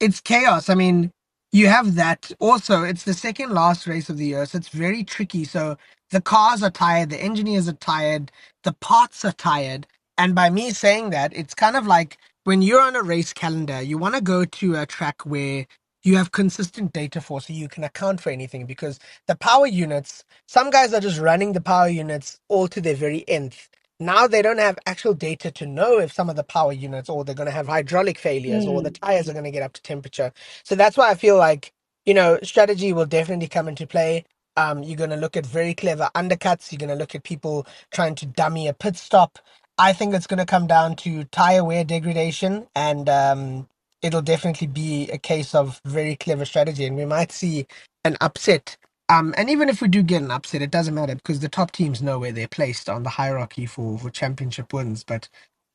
it's 0.00 0.20
chaos. 0.20 0.68
I 0.68 0.74
mean, 0.74 1.10
you 1.52 1.68
have 1.68 1.94
that. 1.96 2.32
Also, 2.40 2.82
it's 2.82 3.04
the 3.04 3.14
second 3.14 3.50
last 3.52 3.86
race 3.86 4.10
of 4.10 4.18
the 4.18 4.26
year, 4.26 4.46
so 4.46 4.58
it's 4.58 4.68
very 4.70 5.04
tricky. 5.04 5.44
So 5.44 5.76
the 6.12 6.22
cars 6.22 6.62
are 6.64 6.70
tired, 6.70 7.10
the 7.10 7.22
engineers 7.22 7.68
are 7.68 7.74
tired, 7.74 8.32
the 8.64 8.74
parts 8.74 9.26
are 9.26 9.32
tired. 9.34 9.88
And 10.18 10.36
by 10.36 10.50
me 10.50 10.72
saying 10.72 11.10
that, 11.12 11.36
it's 11.36 11.54
kind 11.54 11.76
of 11.76 11.86
like 11.86 12.18
when 12.44 12.62
you're 12.62 12.82
on 12.82 12.96
a 12.96 13.02
race 13.04 13.34
calendar, 13.34 13.82
you 13.82 13.98
want 13.98 14.16
to 14.16 14.22
go 14.22 14.46
to 14.46 14.76
a 14.76 14.86
track 14.86 15.26
where 15.26 15.66
you 16.04 16.16
have 16.18 16.32
consistent 16.32 16.94
data 16.94 17.20
for 17.22 17.42
so 17.42 17.52
you 17.54 17.68
can 17.68 17.84
account 17.84 18.22
for 18.22 18.30
anything 18.30 18.66
because 18.66 19.00
the 19.28 19.36
power 19.36 19.66
units, 19.68 20.24
some 20.48 20.70
guys 20.70 20.94
are 20.94 21.00
just 21.00 21.20
running 21.20 21.54
the 21.54 21.62
power 21.62 21.88
units 21.90 22.40
all 22.48 22.68
to 22.68 22.80
their 22.82 22.96
very 22.96 23.24
nth 23.28 23.68
now 23.98 24.26
they 24.26 24.42
don't 24.42 24.58
have 24.58 24.78
actual 24.86 25.14
data 25.14 25.50
to 25.52 25.66
know 25.66 25.98
if 25.98 26.12
some 26.12 26.28
of 26.28 26.36
the 26.36 26.44
power 26.44 26.72
units 26.72 27.08
or 27.08 27.24
they're 27.24 27.34
going 27.34 27.46
to 27.48 27.52
have 27.52 27.66
hydraulic 27.66 28.18
failures 28.18 28.66
or 28.66 28.82
the 28.82 28.90
Mm. 28.90 28.96
tires 29.00 29.28
are 29.28 29.32
going 29.32 29.44
to 29.46 29.50
get 29.50 29.62
up 29.62 29.72
to 29.74 29.82
temperature. 29.82 30.32
So 30.64 30.74
that's 30.74 30.96
why 30.98 31.10
I 31.10 31.14
feel 31.14 31.38
like, 31.38 31.72
you 32.04 32.12
know, 32.12 32.38
strategy 32.42 32.92
will 32.92 33.06
definitely 33.06 33.48
come 33.48 33.68
into 33.68 33.86
play. 33.86 34.24
Um, 34.56 34.82
you're 34.84 34.96
going 34.98 35.10
to 35.10 35.16
look 35.16 35.36
at 35.36 35.46
very 35.46 35.74
clever 35.74 36.10
undercuts. 36.14 36.72
You're 36.72 36.78
going 36.80 36.90
to 36.90 36.96
look 36.96 37.14
at 37.14 37.24
people 37.24 37.66
trying 37.92 38.16
to 38.16 38.26
dummy 38.26 38.68
a 38.68 38.74
pit 38.74 38.96
stop. 38.96 39.38
I 39.78 39.92
think 39.92 40.14
it's 40.14 40.28
going 40.28 40.38
to 40.40 40.46
come 40.46 40.66
down 40.66 40.96
to 40.98 41.24
tire 41.26 41.64
wear 41.64 41.84
degradation 41.84 42.66
and 42.76 43.08
um, 43.08 43.68
it'll 44.02 44.22
definitely 44.22 44.68
be 44.68 45.10
a 45.10 45.18
case 45.18 45.54
of 45.54 45.80
very 45.84 46.16
clever 46.16 46.44
strategy. 46.46 46.86
And 46.86 46.96
we 46.96 47.06
might 47.06 47.32
see 47.32 47.66
an 48.04 48.16
upset 48.20 48.76
um, 49.08 49.34
and 49.38 49.50
even 49.50 49.68
if 49.68 49.82
we 49.82 49.88
do 49.88 50.02
get 50.02 50.22
an 50.22 50.32
upset, 50.32 50.62
it 50.62 50.72
doesn't 50.72 50.94
matter 50.94 51.14
because 51.14 51.40
the 51.40 51.48
top 51.48 51.72
teams 51.72 52.02
know 52.02 52.18
where 52.18 52.32
they're 52.32 52.48
placed 52.48 52.88
on 52.90 53.04
the 53.04 53.10
hierarchy 53.10 53.66
for, 53.66 53.98
for 53.98 54.10
championship 54.10 54.72
wins. 54.72 55.04
But 55.04 55.30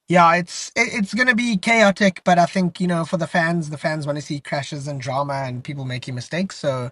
yeah, 0.09 0.35
it's 0.35 0.69
it, 0.75 0.89
it's 0.93 1.13
gonna 1.13 1.35
be 1.35 1.57
chaotic. 1.57 2.21
But 2.25 2.39
I 2.39 2.45
think 2.47 2.81
you 2.81 2.87
know 2.87 3.05
for 3.05 3.17
the 3.17 3.27
fans, 3.27 3.69
the 3.71 3.77
fans 3.77 4.05
want 4.07 4.17
to 4.17 4.23
see 4.23 4.39
crashes 4.41 4.87
and 4.87 5.01
drama 5.01 5.33
and 5.47 5.63
people 5.63 5.85
making 5.85 6.15
mistakes. 6.15 6.57
So 6.57 6.91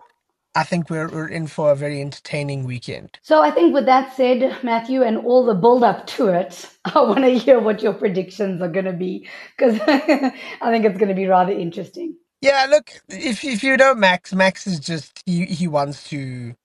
I 0.56 0.64
think 0.64 0.90
we're 0.90 1.10
we're 1.10 1.28
in 1.30 1.48
for 1.48 1.72
a 1.72 1.76
very 1.76 2.02
entertaining 2.02 2.66
weekend. 2.66 3.20
So 3.24 3.42
I 3.42 3.52
think 3.52 3.74
with 3.74 3.86
that 3.88 4.16
said, 4.16 4.58
Matthew, 4.64 5.04
and 5.04 5.18
all 5.20 5.46
the 5.46 5.56
build 5.56 5.84
up 5.84 6.08
to 6.08 6.30
it, 6.30 6.70
I 6.86 7.02
want 7.02 7.22
to 7.26 7.38
hear 7.38 7.60
what 7.60 7.84
your 7.84 7.94
predictions 7.94 8.62
are 8.62 8.70
going 8.70 8.86
to 8.86 8.94
be 8.94 9.28
because 9.58 9.80
I 9.88 10.72
think 10.72 10.86
it's 10.86 10.98
going 10.98 11.10
to 11.10 11.16
be 11.16 11.28
rather 11.28 11.54
interesting. 11.54 12.18
Yeah, 12.42 12.68
look, 12.70 12.92
if 13.10 13.44
if 13.46 13.64
you 13.64 13.78
know 13.78 13.96
Max, 13.96 14.34
Max 14.34 14.68
is 14.68 14.80
just 14.80 15.24
he 15.28 15.46
he 15.46 15.68
wants 15.68 16.10
to 16.10 16.56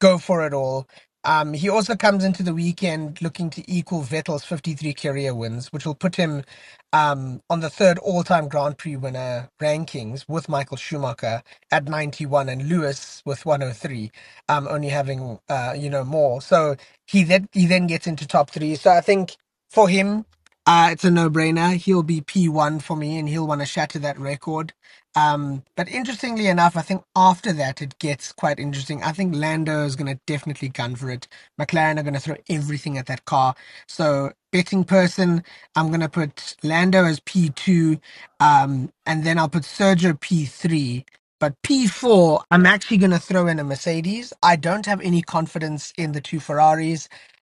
go 0.00 0.18
for 0.18 0.46
it 0.46 0.54
all. 0.54 0.88
Um, 1.24 1.54
he 1.54 1.68
also 1.68 1.96
comes 1.96 2.24
into 2.24 2.42
the 2.42 2.54
weekend 2.54 3.22
looking 3.22 3.50
to 3.50 3.64
equal 3.72 4.02
Vettel's 4.02 4.44
53 4.44 4.94
career 4.94 5.34
wins, 5.34 5.72
which 5.72 5.86
will 5.86 5.94
put 5.96 6.16
him 6.16 6.44
um, 6.92 7.42
on 7.50 7.60
the 7.60 7.70
third 7.70 7.98
all-time 7.98 8.48
Grand 8.48 8.78
Prix 8.78 8.96
winner 8.96 9.50
rankings 9.60 10.24
with 10.28 10.48
Michael 10.48 10.78
Schumacher 10.78 11.42
at 11.72 11.86
91 11.86 12.48
and 12.48 12.68
Lewis 12.68 13.22
with 13.26 13.46
103, 13.46 14.12
um, 14.48 14.68
only 14.68 14.88
having 14.88 15.38
uh, 15.48 15.74
you 15.78 15.90
know 15.90 16.04
more. 16.04 16.42
So 16.42 16.76
he 17.06 17.24
then 17.24 17.48
he 17.52 17.66
then 17.66 17.86
gets 17.88 18.06
into 18.06 18.26
top 18.26 18.50
three. 18.50 18.76
So 18.76 18.90
I 18.92 19.02
think 19.02 19.36
for 19.70 19.88
him, 19.88 20.26
uh, 20.66 20.90
it's 20.92 21.04
a 21.04 21.12
no-brainer. 21.12 21.76
He'll 21.76 22.04
be 22.04 22.22
P1 22.22 22.82
for 22.82 22.96
me, 22.96 23.18
and 23.18 23.28
he'll 23.28 23.46
want 23.48 23.62
to 23.62 23.66
shatter 23.66 24.00
that 24.00 24.18
record. 24.18 24.74
Um, 25.16 25.64
but 25.76 25.88
interestingly 25.90 26.48
enough, 26.48 26.76
I 26.76 26.82
think 26.82 27.04
after 27.16 27.52
that 27.54 27.82
it 27.82 27.98
gets 28.00 28.32
quite 28.32 28.60
interesting. 28.60 29.02
I 29.04 29.12
think 29.12 29.34
Lando 29.36 29.84
is 29.84 29.96
going 29.96 30.14
to 30.14 30.20
definitely 30.26 30.70
gun 30.70 30.96
for 30.96 31.10
it. 31.10 31.28
McLaren 31.60 31.98
are 32.00 32.04
going 32.04 32.14
to 32.14 32.20
throw 32.20 32.36
everything 32.50 32.98
at 32.98 33.06
that 33.06 33.26
car. 33.26 33.54
So 33.88 34.32
betting 34.52 34.84
person, 34.84 35.44
I'm 35.76 35.88
going 35.88 36.00
to 36.00 36.10
put 36.10 36.56
Lando 36.64 37.04
as 37.04 37.20
P2, 37.20 38.00
um, 38.40 38.92
and 39.06 39.24
then 39.24 39.38
I'll 39.38 39.50
put 39.50 39.64
Sergio 39.64 40.18
P3. 40.20 41.04
But 41.40 41.54
P4, 41.62 42.42
I'm 42.52 42.66
actually 42.66 42.98
going 42.98 43.12
to 43.12 43.20
throw 43.20 43.48
in 43.48 43.60
a 43.60 43.64
Mercedes. 43.64 44.32
I 44.42 44.56
don't 44.56 44.86
have 44.86 45.02
any 45.02 45.22
confidence 45.22 45.92
in 45.98 46.12
the 46.12 46.22
two 46.22 46.40
Ferraris. 46.40 47.08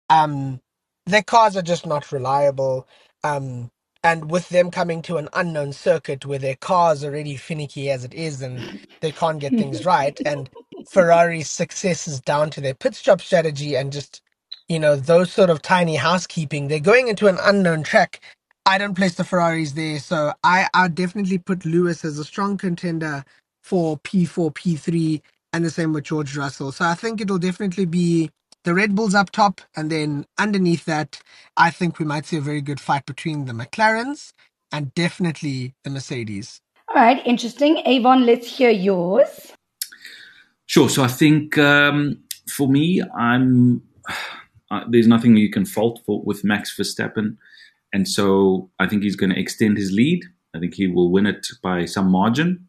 Um, 0.10 0.62
their 1.08 1.24
cars 1.24 1.58
are 1.58 1.64
just 1.64 1.86
not 1.88 2.12
reliable. 2.12 2.88
Um, 3.26 3.72
and 4.04 4.32
with 4.32 4.50
them 4.50 4.72
coming 4.72 5.04
to 5.04 5.18
an 5.18 5.30
unknown 5.34 5.74
circuit 5.74 6.26
where 6.26 6.40
their 6.40 6.58
car's 6.58 7.04
are 7.06 7.10
already 7.10 7.38
finicky 7.38 7.92
as 7.92 8.06
it 8.06 8.16
is 8.16 8.42
and 8.44 8.66
they 9.02 9.14
can't 9.14 9.40
get 9.42 9.58
things 9.58 9.86
right 9.86 10.22
and 10.26 10.50
ferrari's 10.86 11.50
success 11.52 12.08
is 12.10 12.22
down 12.22 12.52
to 12.52 12.62
their 12.62 12.76
pit 12.76 12.96
stop 12.96 13.22
strategy 13.22 13.76
and 13.76 13.94
just 13.94 14.22
you 14.70 14.80
know 14.80 14.98
those 14.98 15.32
sort 15.34 15.52
of 15.52 15.62
tiny 15.64 15.98
housekeeping. 15.98 16.70
They're 16.70 16.82
going 16.82 17.10
into 17.10 17.28
an 17.28 17.40
unknown 17.44 17.84
track. 17.84 18.22
I 18.66 18.80
don't 18.80 18.96
place 18.96 19.16
the 19.16 19.26
ferraris 19.26 19.74
there 19.74 20.00
so 20.00 20.34
i 20.46 20.70
i 20.76 20.88
definitely 20.90 21.40
put 21.40 21.66
lewis 21.66 22.06
as 22.06 22.20
a 22.20 22.26
strong 22.26 22.58
contender 22.58 23.26
for 23.64 24.00
p4 24.00 24.54
p3 24.56 25.22
and 25.54 25.66
the 25.66 25.72
same 25.72 25.94
with 25.94 26.06
george 26.06 26.38
russell. 26.38 26.72
So 26.74 26.86
i 26.86 26.96
think 26.96 27.22
it'll 27.22 27.40
definitely 27.40 27.86
be 27.88 28.32
the 28.66 28.74
red 28.74 28.96
bulls 28.96 29.16
up 29.16 29.30
top 29.30 29.62
and 29.76 29.90
then 29.90 30.26
underneath 30.38 30.86
that 30.86 31.22
I 31.56 31.70
think 31.70 32.00
we 32.00 32.06
might 32.06 32.26
see 32.26 32.38
a 32.38 32.42
very 32.42 32.62
good 32.62 32.80
fight 32.80 33.06
between 33.06 33.46
the 33.46 33.54
McLarens 33.54 34.34
and 34.72 34.94
definitely 34.94 35.76
the 35.84 35.92
Mercedes. 35.92 36.60
All 36.90 36.96
right, 36.96 37.26
interesting. 37.26 37.78
Avon, 37.86 38.26
let's 38.26 38.48
hear 38.58 38.72
yours. 38.72 39.54
Sure. 40.66 40.90
So 40.90 41.04
I 41.04 41.08
think 41.08 41.58
um, 41.58 42.18
for 42.50 42.68
me, 42.68 43.02
I'm 43.18 43.82
uh, 44.72 44.82
there's 44.90 45.08
nothing 45.08 45.38
you 45.38 45.52
can 45.52 45.66
fault 45.66 46.02
for 46.06 46.22
with 46.24 46.44
Max 46.44 46.76
Verstappen, 46.76 47.38
and 47.94 48.08
so 48.08 48.72
I 48.80 48.88
think 48.88 49.04
he's 49.04 49.16
going 49.16 49.30
to 49.30 49.40
extend 49.40 49.78
his 49.78 49.92
lead. 49.92 50.24
I 50.56 50.60
think 50.60 50.74
he 50.74 50.88
will 50.88 51.12
win 51.12 51.28
it 51.28 51.48
by 51.62 51.86
some 51.86 52.10
margin. 52.10 52.68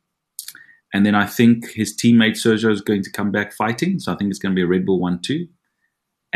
And 0.92 1.04
then 1.04 1.14
I 1.14 1.26
think 1.26 1.70
his 1.72 1.96
teammate 1.96 2.32
Sergio 2.32 2.70
is 2.70 2.80
going 2.80 3.02
to 3.02 3.10
come 3.10 3.30
back 3.30 3.52
fighting. 3.52 3.98
So 3.98 4.12
I 4.12 4.16
think 4.16 4.30
it's 4.30 4.38
going 4.38 4.52
to 4.52 4.56
be 4.56 4.62
a 4.62 4.66
Red 4.66 4.86
Bull 4.86 5.00
1 5.00 5.20
2. 5.20 5.46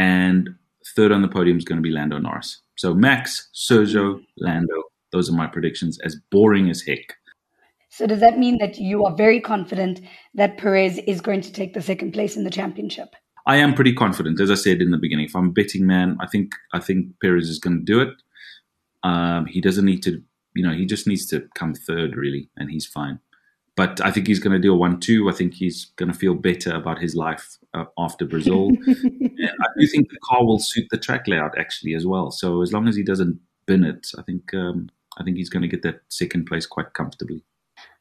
And 0.01 0.49
third 0.97 1.13
on 1.13 1.21
the 1.21 1.29
podium 1.29 1.59
is 1.59 1.65
going 1.67 1.77
to 1.77 1.83
be 1.83 1.91
Lando 1.91 2.17
Norris. 2.17 2.63
So 2.79 2.95
Max, 2.95 3.51
Sergio, 3.55 4.19
Lando. 4.39 4.85
Those 5.13 5.29
are 5.29 5.35
my 5.35 5.47
predictions, 5.47 5.99
as 6.03 6.17
boring 6.31 6.71
as 6.71 6.81
heck. 6.81 7.19
So 7.91 8.07
does 8.07 8.21
that 8.21 8.39
mean 8.39 8.57
that 8.61 8.79
you 8.79 9.05
are 9.05 9.15
very 9.15 9.41
confident 9.41 10.01
that 10.33 10.57
Perez 10.57 10.97
is 11.07 11.21
going 11.21 11.43
to 11.43 11.53
take 11.53 11.75
the 11.75 11.83
second 11.83 12.13
place 12.13 12.35
in 12.35 12.45
the 12.45 12.51
championship? 12.51 13.15
I 13.47 13.57
am 13.57 13.75
pretty 13.75 13.93
confident, 13.93 14.41
as 14.41 14.51
I 14.51 14.55
said 14.55 14.81
in 14.81 14.91
the 14.91 14.97
beginning. 14.97 15.27
If 15.27 15.37
I'm 15.37 15.49
a 15.49 15.53
betting 15.53 15.87
man, 15.87 16.17
I 16.19 16.27
think 16.27 16.55
I 16.73 16.81
think 16.81 17.21
Perez 17.21 17.51
is 17.51 17.59
going 17.59 17.79
to 17.79 17.85
do 17.85 18.01
it. 18.01 18.15
Um, 19.03 19.45
he 19.47 19.61
doesn't 19.61 19.85
need 19.85 20.03
to, 20.05 20.23
you 20.55 20.67
know, 20.67 20.73
he 20.73 20.87
just 20.87 21.07
needs 21.07 21.27
to 21.27 21.47
come 21.55 21.75
third 21.75 22.17
really, 22.17 22.49
and 22.57 22.71
he's 22.71 22.87
fine. 22.87 23.19
But 23.81 23.99
I 24.05 24.11
think 24.11 24.27
he's 24.27 24.41
going 24.41 24.53
to 24.53 24.59
do 24.59 24.75
a 24.75 24.77
one-two. 24.77 25.31
I 25.31 25.33
think 25.33 25.55
he's 25.55 25.87
going 25.97 26.13
to 26.13 26.19
feel 26.19 26.35
better 26.35 26.71
about 26.71 26.99
his 26.99 27.17
life 27.17 27.57
uh, 27.73 27.87
after 27.97 28.27
Brazil. 28.27 28.69
and 28.87 29.33
I 29.41 29.67
do 29.79 29.87
think 29.87 30.11
the 30.11 30.19
car 30.23 30.45
will 30.45 30.59
suit 30.59 30.87
the 30.91 30.99
track 30.99 31.27
layout 31.27 31.57
actually 31.59 31.95
as 31.95 32.07
well. 32.07 32.31
So 32.31 32.61
as 32.61 32.75
long 32.75 32.89
as 32.89 32.95
he 32.95 33.03
doesn't 33.03 33.41
bin 33.65 33.85
it, 33.85 34.09
I 34.19 34.23
think 34.25 34.53
um, 34.53 34.91
I 35.19 35.25
think 35.25 35.39
he's 35.39 35.49
going 35.49 35.63
to 35.63 35.67
get 35.67 35.81
that 35.85 36.03
second 36.11 36.45
place 36.45 36.67
quite 36.67 36.93
comfortably. 36.93 37.43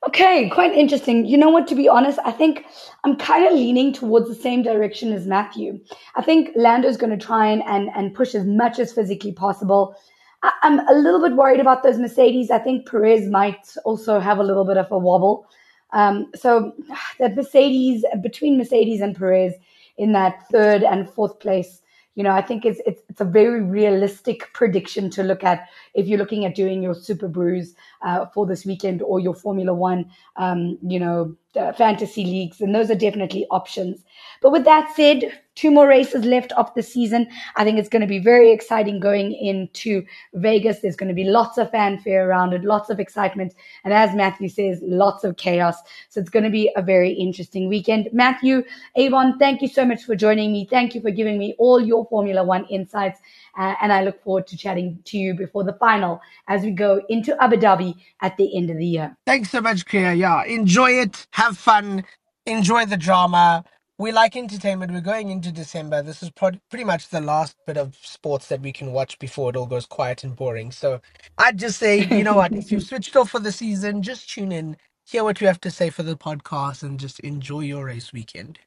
Okay, 0.06 0.50
quite 0.50 0.74
interesting. 0.74 1.26
You 1.26 1.38
know 1.38 1.50
what? 1.50 1.66
To 1.68 1.76
be 1.76 1.88
honest, 1.88 2.20
I 2.26 2.32
think 2.34 2.66
I'm 3.06 3.16
kind 3.16 3.48
of 3.48 3.54
leaning 3.54 3.94
towards 3.94 4.28
the 4.28 4.36
same 4.36 4.64
direction 4.64 5.14
as 5.14 5.28
Matthew. 5.28 5.80
I 6.18 6.22
think 6.22 6.50
Lando's 6.58 6.98
going 6.98 7.18
to 7.18 7.26
try 7.26 7.48
and, 7.48 7.64
and, 7.66 7.88
and 7.96 8.14
push 8.14 8.36
as 8.36 8.46
much 8.46 8.80
as 8.80 8.92
physically 8.92 9.32
possible. 9.32 9.96
I, 10.44 10.52
I'm 10.62 10.86
a 10.90 10.94
little 10.94 11.22
bit 11.22 11.38
worried 11.38 11.62
about 11.62 11.84
those 11.84 11.98
Mercedes. 11.98 12.52
I 12.52 12.60
think 12.60 12.86
Perez 12.86 13.30
might 13.30 13.78
also 13.86 14.20
have 14.20 14.40
a 14.40 14.44
little 14.44 14.66
bit 14.66 14.76
of 14.76 14.92
a 14.92 15.00
wobble. 15.00 15.48
Um, 15.92 16.32
so 16.36 16.74
that 17.20 17.36
Mercedes, 17.36 18.06
between 18.22 18.58
Mercedes 18.58 19.02
and 19.02 19.16
Perez 19.16 19.54
in 19.98 20.12
that 20.14 20.48
third 20.52 20.84
and 20.84 21.10
fourth 21.10 21.40
place, 21.40 21.82
you 22.16 22.24
know, 22.24 22.32
I 22.32 22.42
think 22.42 22.66
it's, 22.66 22.82
it's, 22.86 23.02
it's 23.10 23.22
a 23.22 23.26
very 23.26 23.62
realistic 23.62 24.52
prediction 24.54 25.10
to 25.12 25.24
look 25.24 25.44
at 25.44 25.70
if 26.00 26.08
you're 26.08 26.18
looking 26.18 26.46
at 26.46 26.56
doing 26.56 26.82
your 26.82 26.96
SuperBrus 26.96 27.76
uh, 28.02 28.26
for 28.28 28.46
this 28.46 28.66
weekend 28.66 29.02
or 29.02 29.20
your 29.20 29.36
Formula 29.36 29.74
One, 29.74 30.10
um, 30.38 30.78
you 30.82 31.00
know, 31.00 31.36
uh, 31.56 31.74
fantasy 31.74 32.24
leagues. 32.24 32.62
And 32.62 32.74
those 32.74 32.90
are 32.92 32.96
definitely 32.96 33.46
options. 33.50 34.04
But 34.42 34.52
with 34.52 34.66
that 34.66 34.96
said, 34.96 35.24
two 35.56 35.72
more 35.72 35.88
races 35.88 36.24
left 36.24 36.54
of 36.54 36.74
the 36.74 36.84
season. 36.84 37.28
I 37.58 37.64
think 37.64 37.80
it's 37.80 37.90
going 37.90 38.02
to 38.02 38.08
be 38.08 38.20
very 38.20 38.52
exciting 38.52 39.00
going 39.00 39.34
into 39.34 40.06
Vegas. 40.36 40.80
There's 40.80 40.96
going 40.96 41.10
to 41.10 41.16
be 41.16 41.26
lots 41.26 41.58
of 41.58 41.70
fanfare 41.72 42.30
around 42.30 42.54
it, 42.54 42.64
lots 42.64 42.90
of 42.90 43.00
excitement. 43.00 43.54
And 43.84 43.94
as 43.94 44.16
Matthew 44.16 44.48
says, 44.48 44.80
lots 44.84 45.24
of 45.24 45.36
chaos. 45.36 45.76
So 46.10 46.22
it's 46.22 46.30
going 46.30 46.46
to 46.46 46.50
be 46.50 46.72
a 46.78 46.82
very 46.82 47.12
interesting 47.12 47.68
weekend. 47.68 48.10
Matthew, 48.14 48.64
Avon, 48.96 49.38
thank 49.38 49.62
you 49.62 49.68
so 49.68 49.84
much 49.84 50.04
for 50.04 50.16
joining 50.16 50.54
me. 50.54 50.66
Thank 50.70 50.96
you 50.96 51.02
for 51.02 51.12
giving 51.12 51.38
me 51.38 51.56
all 51.58 51.82
your 51.82 52.06
Formula 52.08 52.44
One 52.44 52.66
insights. 52.68 53.20
Uh, 53.58 53.76
and 53.82 53.92
I 53.92 54.04
look 54.04 54.24
forward 54.24 54.48
to 54.48 54.58
chatting 54.58 55.00
to 55.06 55.18
you 55.18 55.34
before 55.34 55.64
the 55.64 55.74
final 55.74 56.22
as 56.48 56.62
we 56.64 56.72
go 56.72 57.02
into 57.10 57.42
Abu 57.42 57.58
Dhabi 57.58 57.96
at 58.22 58.38
the 58.38 58.56
end 58.56 58.70
of 58.70 58.78
the 58.78 58.86
year. 58.86 59.16
Thanks 59.26 59.50
so 59.50 59.62
much, 59.62 59.86
Kia. 59.86 60.14
Yeah, 60.14 60.44
enjoy 60.46 60.92
it, 60.92 61.28
have 61.32 61.58
fun, 61.58 62.04
enjoy 62.46 62.86
the 62.86 62.98
drama. 62.98 63.64
We 63.98 64.14
like 64.14 64.38
entertainment. 64.38 64.94
We're 64.94 65.02
going 65.02 65.30
into 65.30 65.52
December. 65.52 66.02
This 66.02 66.24
is 66.24 66.30
pro- 66.30 66.52
pretty 66.70 66.86
much 66.86 67.10
the 67.10 67.20
last 67.20 67.58
bit 67.68 67.78
of 67.78 67.98
sports 68.02 68.48
that 68.48 68.62
we 68.62 68.72
can 68.72 68.94
watch 68.94 69.20
before 69.20 69.50
it 69.50 69.58
all 69.58 69.66
goes 69.66 69.86
quiet 69.86 70.24
and 70.24 70.38
boring. 70.38 70.72
So 70.72 71.02
I'd 71.38 71.60
just 71.60 71.78
say, 71.78 72.08
you 72.08 72.24
know 72.24 72.36
what, 72.36 72.54
if 72.54 72.72
you've 72.72 72.84
switched 72.92 73.18
off 73.18 73.32
for 73.32 73.40
the 73.40 73.52
season, 73.52 74.02
just 74.02 74.30
tune 74.30 74.54
in, 74.54 74.78
hear 75.06 75.26
what 75.26 75.42
you 75.42 75.48
have 75.48 75.60
to 75.62 75.72
say 75.72 75.90
for 75.90 76.04
the 76.04 76.16
podcast, 76.16 76.82
and 76.82 76.98
just 76.98 77.20
enjoy 77.20 77.62
your 77.62 77.86
race 77.86 78.14
weekend. 78.14 78.60